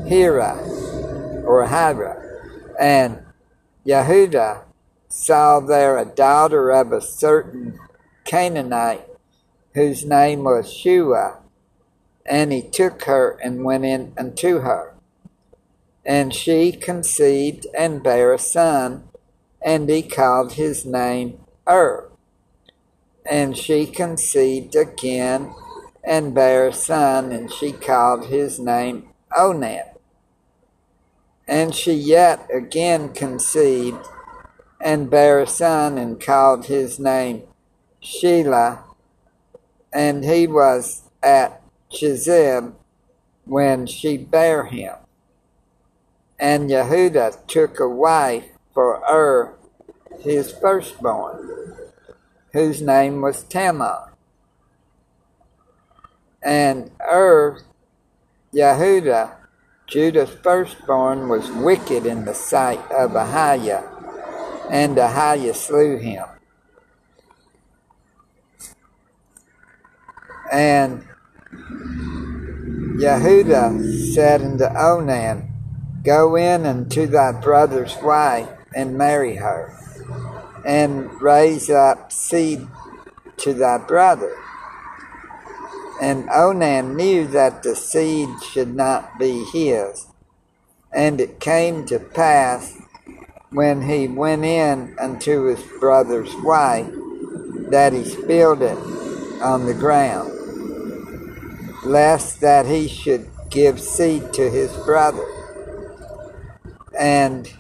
[0.06, 0.58] Hira
[1.46, 2.22] or Hira.
[2.78, 3.22] And
[3.86, 4.64] Yehuda
[5.08, 7.78] saw there a daughter of a certain
[8.24, 9.06] Canaanite
[9.74, 11.38] whose name was Shua,
[12.26, 14.94] and he took her and went in unto her.
[16.04, 19.08] And she conceived and bare a son,
[19.62, 22.08] and he called his name Er
[23.28, 25.54] and she conceived again
[26.02, 29.82] and bare a son, and she called his name Onan.
[31.46, 34.06] And she yet again conceived
[34.80, 37.42] and bare a son, and called his name
[38.02, 38.82] Shelah,
[39.92, 42.74] and he was at Chezib
[43.44, 44.94] when she bare him.
[46.38, 49.54] And Yehuda took a wife for Ur,
[50.20, 51.58] his firstborn
[52.52, 54.12] whose name was Tamar.
[56.42, 57.60] And Ur,
[58.54, 59.34] Yehuda,
[59.86, 63.97] Judah's firstborn, was wicked in the sight of Ahiah,
[64.70, 66.24] and how you slew him.
[70.50, 71.06] And
[72.98, 75.52] Yehuda said unto Onan,
[76.02, 79.74] Go in unto thy brother's wife and marry her
[80.64, 82.66] and raise up seed
[83.38, 84.34] to thy brother.
[86.00, 90.06] And Onan knew that the seed should not be his.
[90.92, 92.77] And it came to pass
[93.50, 96.92] when he went in unto his brother's wife
[97.70, 98.78] that he spilled it
[99.42, 100.30] on the ground,
[101.84, 105.24] lest that he should give seed to his brother.
[106.98, 107.50] And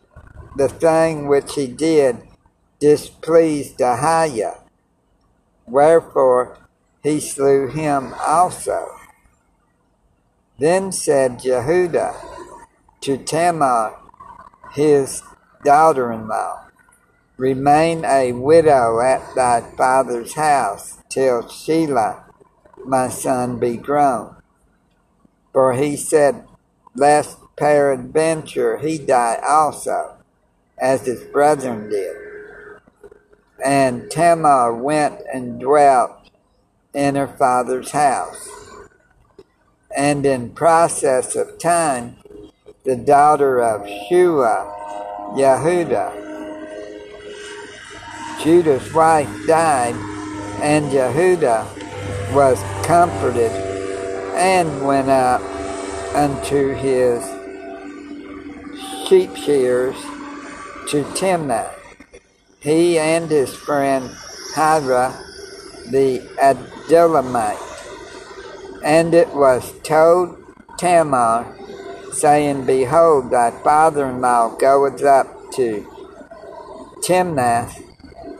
[0.56, 2.18] the thing which he did
[2.78, 4.58] displeased Ahiah.
[5.66, 6.58] Wherefore
[7.02, 8.86] he slew him also.
[10.58, 12.14] Then said Jehudah
[13.02, 13.94] to Tamar,
[14.72, 15.22] his
[15.68, 16.64] daughter in law,
[17.36, 22.24] Remain a widow at thy father's house till Shelah,
[22.86, 24.34] my son, be grown.
[25.52, 26.48] For he said,
[26.96, 30.16] Lest peradventure he die also,
[30.78, 32.16] as his brethren did.
[33.62, 36.30] And Tamar went and dwelt
[36.94, 38.48] in her father's house.
[39.94, 42.16] And in process of time,
[42.84, 44.77] the daughter of Shua,
[45.36, 46.12] Yehuda,
[48.42, 49.94] Judah's wife died,
[50.62, 51.66] and Jehudah
[52.32, 53.50] was comforted
[54.36, 55.42] and went up
[56.14, 57.22] unto his
[59.08, 59.96] sheep shears
[60.90, 61.72] to Timnah.
[62.60, 64.10] He and his friend
[64.54, 65.14] Hira
[65.90, 67.64] the Adullamite.
[68.84, 70.36] And it was told
[70.78, 71.57] Tamar,
[72.20, 75.86] saying, Behold, thy father in law goeth up to
[77.02, 77.82] Timnath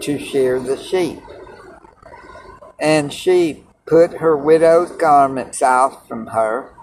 [0.01, 1.21] to shear the sheep.
[2.79, 6.75] And she put her widow's garments off from her,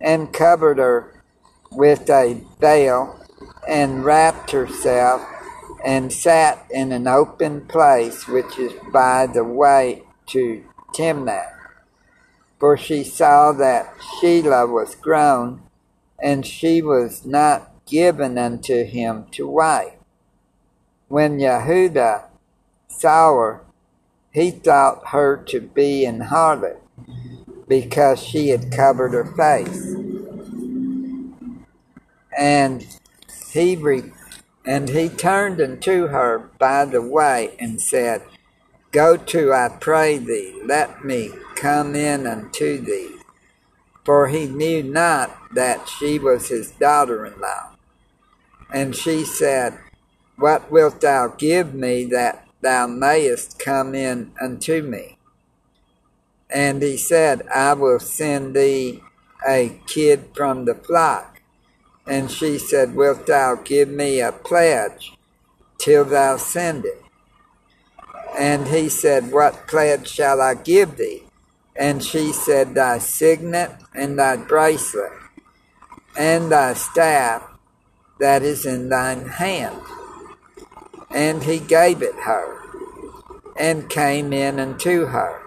[0.00, 1.22] and covered her
[1.70, 3.18] with a veil,
[3.68, 5.26] and wrapped herself,
[5.84, 10.64] and sat in an open place which is by the way to
[10.94, 11.52] Timnath.
[12.60, 15.61] For she saw that Shelah was grown,
[16.22, 19.94] and she was not given unto him to wife.
[21.08, 22.24] When Yehudah
[22.88, 23.60] saw her,
[24.30, 26.78] he thought her to be an harlot
[27.68, 29.94] because she had covered her face.
[32.38, 32.86] And
[33.52, 34.12] he re-
[34.64, 38.22] and he turned unto her by the way and said,
[38.92, 43.21] Go to, I pray thee, let me come in unto thee.
[44.04, 47.70] For he knew not that she was his daughter in law.
[48.72, 49.78] And she said,
[50.36, 55.18] What wilt thou give me that thou mayest come in unto me?
[56.50, 59.02] And he said, I will send thee
[59.46, 61.40] a kid from the flock.
[62.06, 65.12] And she said, Wilt thou give me a pledge
[65.78, 67.02] till thou send it?
[68.38, 71.24] And he said, What pledge shall I give thee?
[71.76, 75.12] And she said, Thy signet and thy bracelet
[76.16, 77.42] and thy staff
[78.18, 79.80] that is in thine hand.
[81.10, 82.58] And he gave it her
[83.56, 85.40] and came in unto her.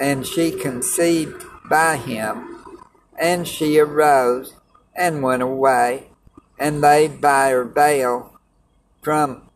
[0.00, 2.64] And she conceived by him,
[3.18, 4.54] and she arose
[4.94, 6.08] and went away
[6.58, 8.38] and laid by her veil
[9.02, 9.48] from,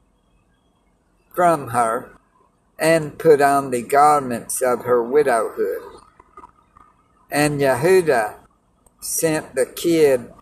[1.35, 2.16] from her
[2.79, 6.01] and put on the garments of her widowhood.
[7.31, 8.35] And Yehudah
[9.01, 10.33] sent the kid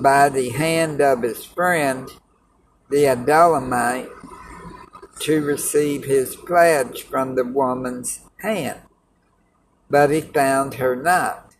[0.00, 2.08] by the hand of his friend,
[2.90, 4.10] the Adullamite,
[5.20, 8.80] to receive his pledge from the woman's hand.
[9.88, 11.54] But he found her not.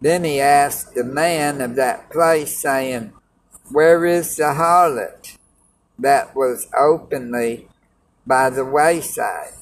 [0.00, 3.12] Then he asked the man of that place, saying,
[3.70, 5.38] Where is the harlot
[5.98, 7.68] that was openly
[8.26, 9.52] by the wayside.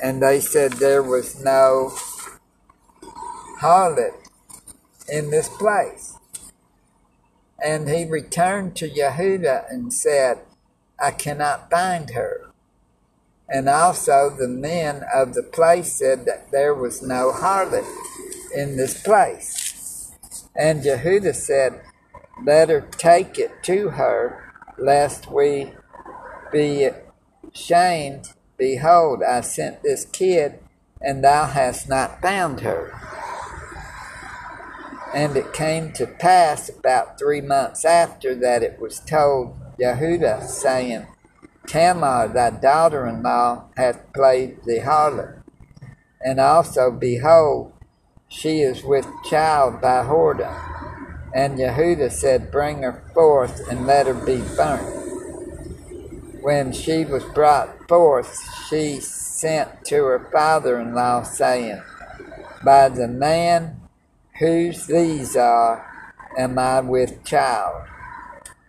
[0.00, 1.92] And they said there was no
[3.60, 4.14] harlot
[5.08, 6.18] in this place.
[7.62, 10.40] And he returned to Yehudah and said,
[11.00, 12.50] I cannot find her.
[13.48, 17.86] And also the men of the place said that there was no harlot
[18.54, 20.12] in this place.
[20.56, 21.80] And Jehudah said,
[22.44, 25.72] Let her take it to her, lest we
[26.52, 26.88] be
[27.54, 30.58] shamed, behold, I sent this kid,
[31.00, 32.92] and thou hast not found her.
[35.14, 41.06] And it came to pass about three months after that it was told Yehudah, saying,
[41.66, 45.42] Tamar, thy daughter in law, hath played the harlot.
[46.20, 47.72] And also, behold,
[48.28, 50.60] she is with child by whoredom.
[51.34, 55.03] And Yehudah said, Bring her forth and let her be burnt
[56.44, 58.38] when she was brought forth,
[58.68, 61.80] she sent to her father in law, saying,
[62.62, 63.80] By the man
[64.38, 65.90] whose these are,
[66.36, 67.86] am I with child?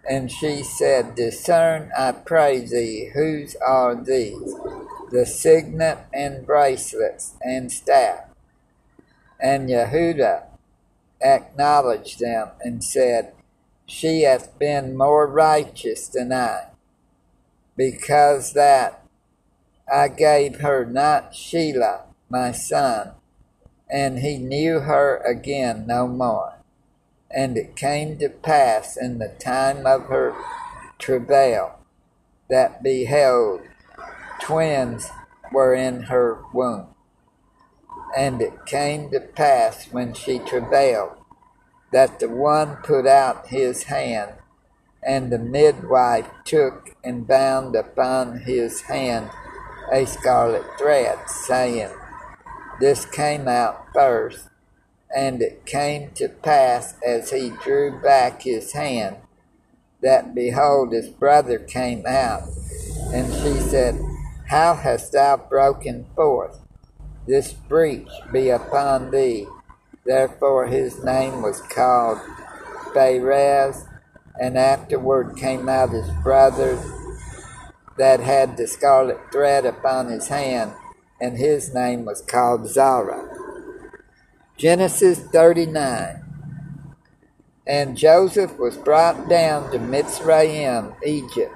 [0.10, 4.56] And she said, Discern, I pray thee, whose are these?
[5.12, 8.22] The signet and bracelets and staff.
[9.38, 10.44] And Yehudah
[11.22, 13.34] acknowledged them and said,
[13.86, 16.68] She hath been more righteous than I
[17.76, 19.04] because that
[19.92, 23.12] I gave her not Shelah, my son.
[23.90, 26.56] And he knew her again no more.
[27.30, 30.34] And it came to pass in the time of her
[30.98, 31.80] travail
[32.50, 33.62] that beheld
[34.42, 35.10] twins
[35.52, 36.88] were in her womb.
[38.18, 41.18] And it came to pass when she travailed
[41.92, 44.34] that the one put out his hand,
[45.06, 49.30] and the midwife took and bound upon his hand
[49.91, 51.91] a scarlet thread, saying,
[52.80, 54.49] This came out first.
[55.16, 59.18] And it came to pass as he drew back his hand,
[60.01, 62.43] that behold, his brother came out.
[63.14, 63.97] And she said,
[64.49, 66.60] How hast thou broken forth?
[67.28, 69.47] This breach be upon thee.
[70.06, 72.20] Therefore his name was called
[72.93, 73.88] Pharez,
[74.40, 76.80] and afterward came out his brothers
[77.98, 80.74] that had the scarlet thread upon his hand,
[81.22, 83.30] and his name was called Zara.
[84.58, 86.22] Genesis 39.
[87.68, 91.56] And Joseph was brought down to Mitzrayim, Egypt,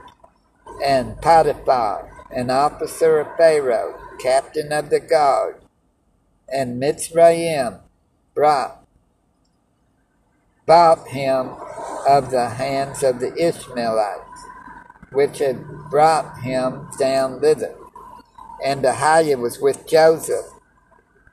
[0.84, 5.62] and Potiphar, an officer of Pharaoh, captain of the guard,
[6.52, 7.80] and Mitzrayim
[8.34, 8.79] brought,
[10.70, 11.50] bought him
[12.08, 14.46] of the hands of the Ishmaelites
[15.12, 17.76] which had brought him down thither.
[18.64, 20.46] And Ahiah was with Joseph,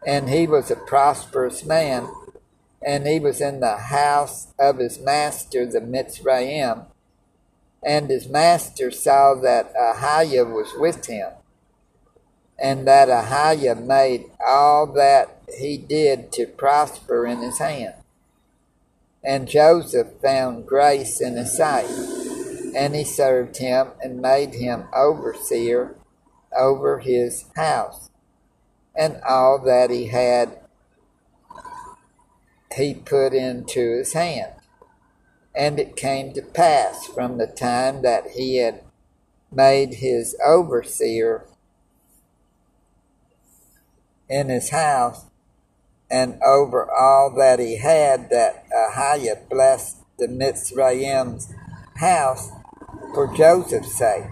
[0.07, 2.09] and he was a prosperous man,
[2.80, 6.87] and he was in the house of his master, the Mitzrayim.
[7.84, 11.32] And his master saw that Ahiah was with him,
[12.59, 17.95] and that Ahiah made all that he did to prosper in his hand.
[19.26, 21.90] And Joseph found grace in his sight
[22.76, 25.96] and he served him and made him overseer
[26.56, 28.10] over his house.
[28.94, 30.60] And all that he had,
[32.76, 34.52] he put into his hand.
[35.54, 38.82] And it came to pass from the time that he had
[39.50, 41.46] made his overseer
[44.28, 45.24] in his house
[46.11, 51.52] and over all that he had that Ahiah blessed the Mitzrayim's
[51.96, 52.50] house
[53.14, 54.30] for Joseph's sake.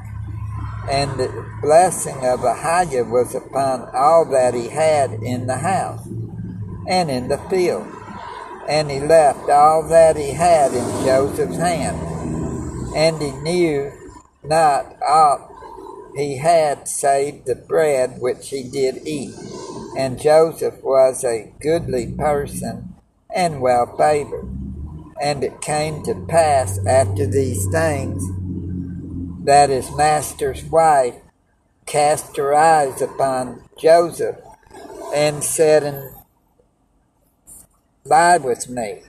[0.91, 6.07] And the blessing of Ahiah was upon all that he had in the house
[6.89, 7.87] and in the field.
[8.69, 11.99] And he left all that he had in Joseph's hand.
[12.95, 13.93] And he knew
[14.43, 15.51] not aught
[16.17, 19.35] he had save the bread which he did eat.
[19.97, 22.95] And Joseph was a goodly person
[23.35, 24.49] and well favored.
[25.23, 28.25] And it came to pass after these things
[29.45, 31.15] that his master's wife
[31.87, 34.37] cast her eyes upon Joseph
[35.15, 36.13] and said,
[38.05, 39.03] Lie with me.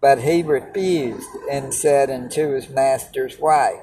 [0.00, 3.80] But he refused and said unto his master's wife,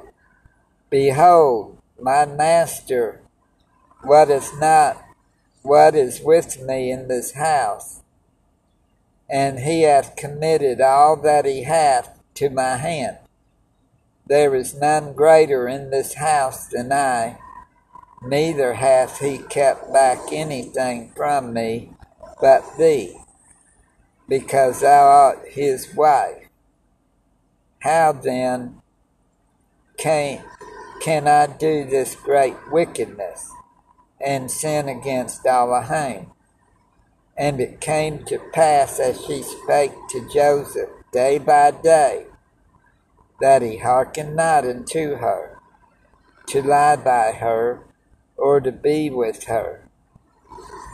[0.89, 3.21] Behold, my master,
[4.01, 5.05] what is not
[5.66, 8.03] what is with me in this house,
[9.28, 13.18] and he hath committed all that he hath to my hand.
[14.28, 17.39] There is none greater in this house than I,
[18.22, 21.89] neither hath he kept back anything from me
[22.39, 23.18] but thee,
[24.30, 26.47] because thou art his wife.
[27.80, 28.82] How then
[29.97, 30.43] can,
[31.01, 33.49] can I do this great wickedness
[34.20, 36.32] and sin against Elohim?
[37.38, 42.28] And it came to pass as she spake to Joseph day by day
[43.39, 45.59] that he hearkened not unto her,
[46.47, 47.82] to lie by her,
[48.38, 49.89] or to be with her.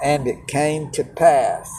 [0.04, 1.72] And it came to pass,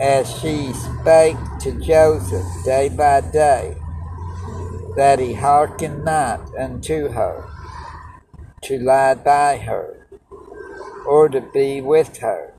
[0.00, 3.76] as she spake to Joseph day by day,
[4.96, 7.48] that he hearkened not unto her,
[8.62, 10.06] to lie by her,
[11.06, 12.54] or to be with her.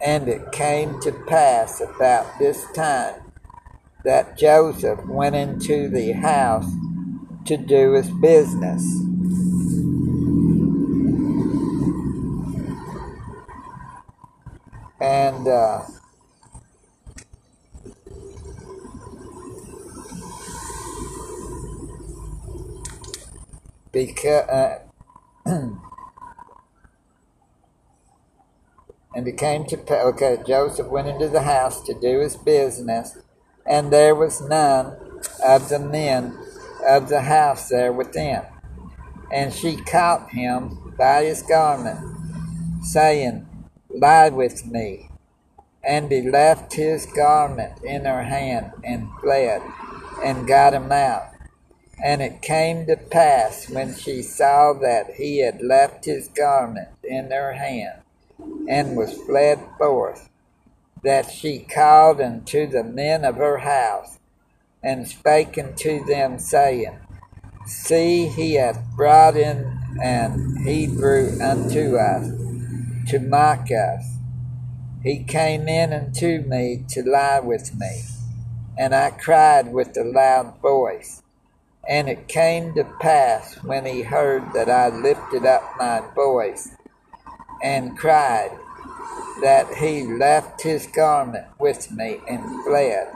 [0.00, 3.32] And it came to pass about this time
[4.04, 6.70] that Joseph went into the house
[7.46, 8.84] to do his business.
[15.00, 15.82] And uh,
[23.92, 24.85] because uh,
[29.14, 33.18] and it came to okay Joseph went into the house to do his business
[33.66, 34.96] and there was none
[35.44, 36.38] of the men
[36.86, 38.42] of the house there within.
[39.32, 41.98] And she caught him by his garment,
[42.82, 43.46] saying,
[43.90, 45.10] Lie with me.
[45.82, 49.62] And he left his garment in her hand and fled,
[50.24, 51.35] and got him out.
[52.02, 57.30] And it came to pass when she saw that he had left his garment in
[57.30, 58.02] her hand,
[58.68, 60.28] and was fled forth,
[61.02, 64.18] that she called unto the men of her house,
[64.82, 66.98] and spake unto them, saying,
[67.66, 72.30] See, he hath brought in an Hebrew unto us,
[73.08, 74.18] to mock us.
[75.02, 78.02] He came in unto me to lie with me,
[78.76, 81.22] and I cried with a loud voice.
[81.88, 86.70] And it came to pass when he heard that I lifted up my voice
[87.62, 88.50] and cried,
[89.40, 93.08] that he left his garment with me and fled,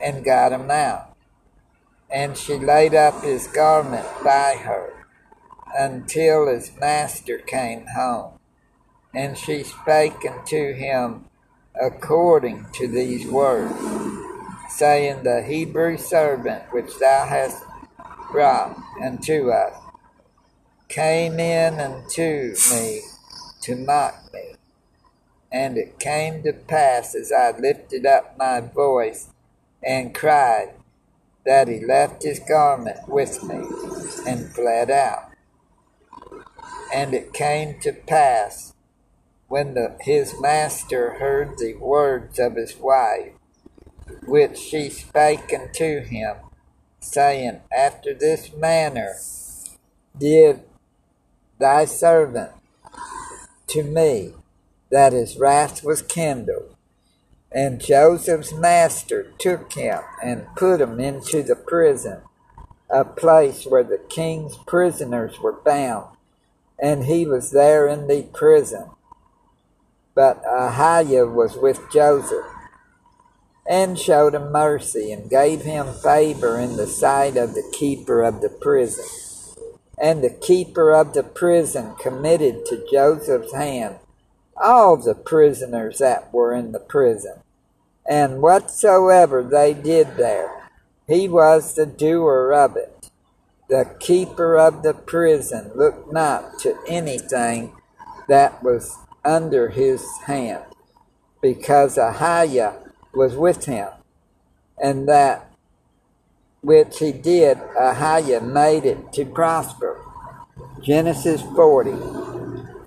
[0.00, 1.16] and got him out.
[2.10, 5.04] And she laid up his garment by her
[5.76, 8.38] until his master came home.
[9.14, 11.26] And she spake unto him
[11.80, 13.74] according to these words,
[14.70, 17.62] saying, The Hebrew servant which thou hast
[18.30, 19.88] brought unto us uh,
[20.88, 23.00] came in unto me
[23.60, 24.54] to mock me.
[25.52, 29.28] And it came to pass as I lifted up my voice
[29.82, 30.74] and cried,
[31.44, 33.64] that he left his garment with me
[34.26, 35.30] and fled out.
[36.94, 38.74] And it came to pass
[39.48, 43.32] when the, his master heard the words of his wife,
[44.26, 46.36] which she spake unto him,
[47.12, 49.14] saying, After this manner
[50.16, 50.62] did
[51.58, 52.52] thy servant
[53.68, 54.34] to me,
[54.90, 56.74] that his wrath was kindled.
[57.50, 62.20] And Joseph's master took him and put him into the prison,
[62.90, 66.16] a place where the king's prisoners were bound,
[66.78, 68.90] and he was there in the prison.
[70.14, 72.46] But Ahiah was with Joseph,
[73.68, 78.40] and showed him mercy, and gave him favor in the sight of the keeper of
[78.40, 79.04] the prison.
[80.00, 83.96] And the keeper of the prison committed to Joseph's hand
[84.56, 87.34] all the prisoners that were in the prison.
[88.08, 90.70] And whatsoever they did there,
[91.06, 93.10] he was the doer of it.
[93.68, 97.74] The keeper of the prison looked not to anything
[98.28, 100.64] that was under his hand,
[101.42, 102.87] because Ahiah
[103.18, 103.88] was with him,
[104.82, 105.50] and that
[106.62, 110.00] which he did, uh, Ahiah made it to prosper.
[110.82, 111.92] Genesis 40.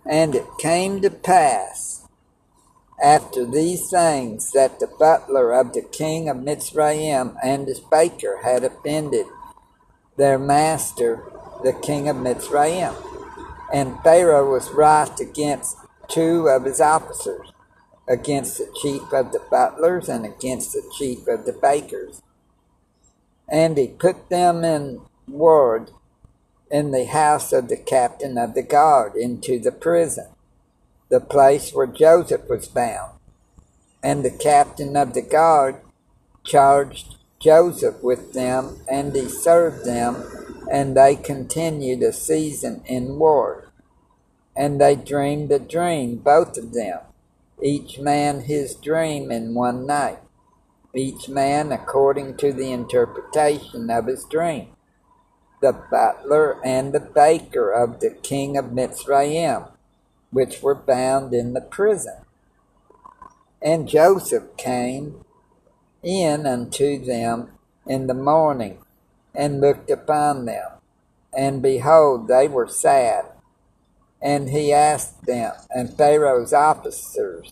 [0.05, 2.07] And it came to pass
[3.01, 8.63] after these things that the butler of the king of Mitzrayim and his baker had
[8.63, 9.25] offended
[10.17, 11.23] their master,
[11.63, 12.95] the king of Mitzrayim.
[13.73, 15.77] And Pharaoh was wroth against
[16.07, 17.51] two of his officers,
[18.07, 22.21] against the chief of the butlers and against the chief of the bakers.
[23.47, 25.91] And he put them in ward
[26.69, 30.27] in the house of the captain of the guard into the prison,
[31.09, 33.13] the place where Joseph was bound.
[34.01, 35.81] And the captain of the guard
[36.43, 40.23] charged Joseph with them, and he served them,
[40.71, 43.67] and they continued a season in ward.
[44.55, 46.99] And they dreamed a dream, both of them,
[47.61, 50.19] each man his dream in one night,
[50.95, 54.69] each man according to the interpretation of his dream
[55.61, 59.71] the butler and the baker of the king of Mitzrayim,
[60.31, 62.25] which were bound in the prison.
[63.61, 65.23] And Joseph came
[66.03, 67.51] in unto them
[67.85, 68.79] in the morning,
[69.35, 70.67] and looked upon them,
[71.35, 73.25] and behold, they were sad.
[74.21, 77.51] And he asked them, and Pharaoh's officers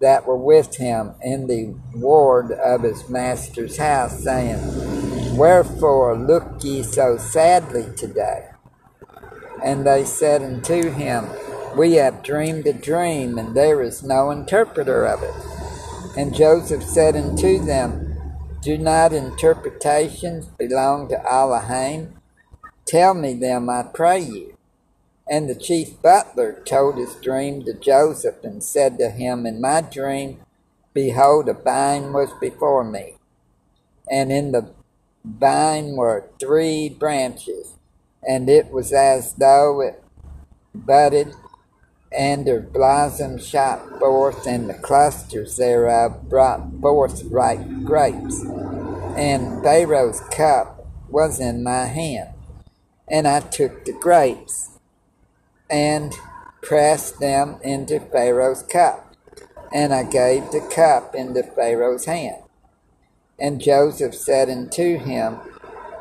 [0.00, 6.82] that were with him in the ward of his master's house, saying, Wherefore look ye
[6.82, 8.48] so sadly today?
[9.62, 11.26] And they said unto him,
[11.76, 15.34] We have dreamed a dream, and there is no interpreter of it.
[16.16, 18.16] And Joseph said unto them,
[18.62, 22.14] Do not interpretations belong to Elohim?
[22.86, 24.49] Tell me them, I pray you.
[25.30, 29.80] And the chief butler told his dream to Joseph, and said to him, In my
[29.80, 30.40] dream,
[30.92, 33.14] behold, a vine was before me,
[34.10, 34.70] and in the
[35.24, 37.74] vine were three branches,
[38.26, 40.02] and it was as though it
[40.74, 41.32] budded,
[42.10, 48.42] and her blossoms shot forth, and the clusters thereof brought forth ripe grapes.
[49.16, 52.30] And Pharaoh's cup was in my hand,
[53.06, 54.69] and I took the grapes,
[55.70, 56.14] and
[56.62, 59.14] pressed them into Pharaoh's cup,
[59.72, 62.42] and I gave the cup into Pharaoh's hand.
[63.38, 65.38] And Joseph said unto him,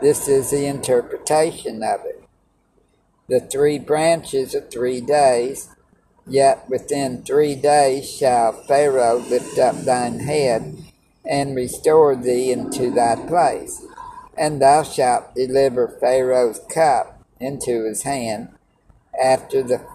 [0.01, 2.23] This is the interpretation of it.
[3.27, 5.69] The three branches are three days,
[6.27, 10.77] yet within three days shall Pharaoh lift up thine head
[11.25, 13.85] and restore thee into thy place.
[14.37, 18.49] And thou shalt deliver Pharaoh's cup into his hand
[19.21, 19.85] after the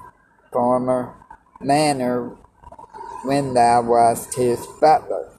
[0.53, 1.15] former
[1.61, 2.37] manner
[3.25, 5.31] when thou wast his butler.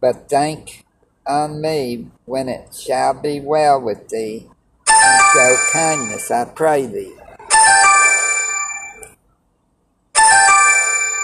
[0.00, 0.84] But think
[1.26, 4.48] on me when it shall be well with thee,
[4.88, 7.12] and show kindness, I pray thee.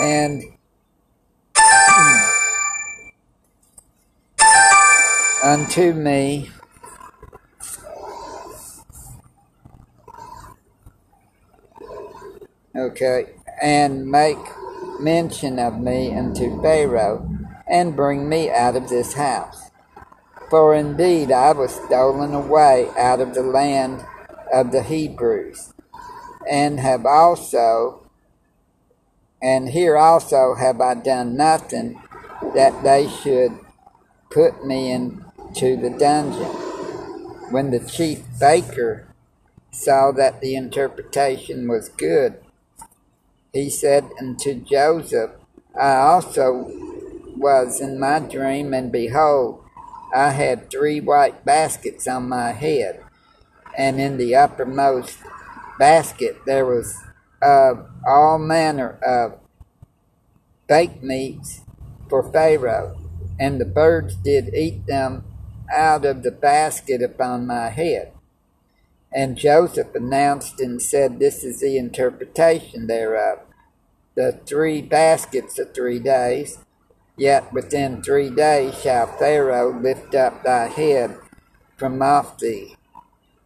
[0.00, 0.42] And
[5.44, 6.50] unto me
[12.76, 13.26] okay
[13.60, 14.38] and make
[15.00, 17.28] mention of me unto pharaoh
[17.68, 19.70] and bring me out of this house
[20.50, 24.04] for indeed i was stolen away out of the land
[24.52, 25.72] of the hebrews
[26.50, 28.06] and have also
[29.40, 32.00] and here also have i done nothing
[32.54, 33.58] that they should
[34.32, 36.50] put me into the dungeon.
[37.50, 39.06] When the chief baker
[39.70, 42.41] saw that the interpretation was good,
[43.52, 45.32] he said unto Joseph,
[45.78, 46.70] I also
[47.36, 49.62] was in my dream, and behold,
[50.14, 53.02] I had three white baskets on my head,
[53.76, 55.18] and in the uppermost
[55.78, 56.96] basket there was
[57.40, 59.38] of all manner of
[60.68, 61.62] baked meats
[62.08, 62.96] for Pharaoh,
[63.38, 65.24] and the birds did eat them
[65.72, 68.12] out of the basket upon my head.
[69.14, 73.40] And Joseph announced and said, This is the interpretation thereof.
[74.14, 76.58] The three baskets of three days,
[77.16, 81.16] yet within three days shall Pharaoh lift up thy head
[81.76, 82.76] from off thee,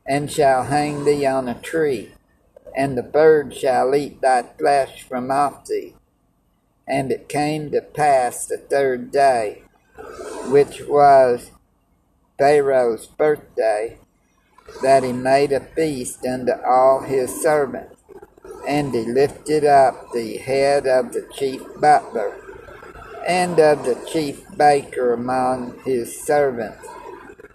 [0.05, 2.13] and shall hang thee on a tree,
[2.77, 5.95] and the birds shall eat thy flesh from off thee.
[6.87, 9.63] And it came to pass the third day,
[10.49, 11.51] which was
[12.39, 13.99] Pharaoh's birthday,
[14.83, 18.03] that he made a feast unto all his servants,
[18.69, 22.35] and he lifted up the head of the chief butler
[23.27, 26.87] and of the chief baker among his servants,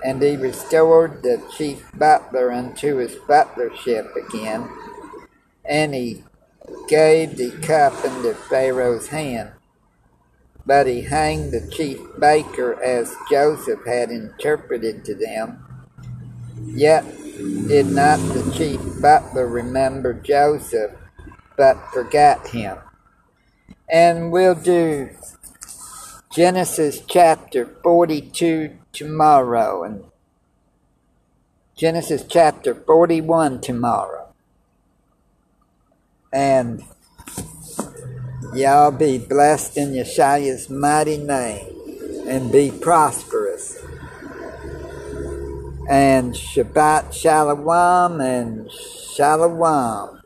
[0.04, 4.70] and he restored the chief butler unto his butlership again,
[5.66, 6.24] and he
[6.88, 9.52] gave the cup into Pharaoh's hand
[10.66, 15.66] but he hanged the chief baker as Joseph had interpreted to them.
[16.68, 17.04] Yet
[17.68, 20.92] did not the chief butler remember Joseph,
[21.58, 22.78] but forgot him.
[23.90, 25.10] And we'll do
[26.32, 30.06] Genesis chapter 42 tomorrow and
[31.76, 34.34] Genesis chapter 41 tomorrow.
[36.32, 36.84] And
[38.54, 43.41] Y'all be blessed in Yeshua's mighty name and be prosperous.
[45.90, 50.21] And Shabbat Shalom and Shalom.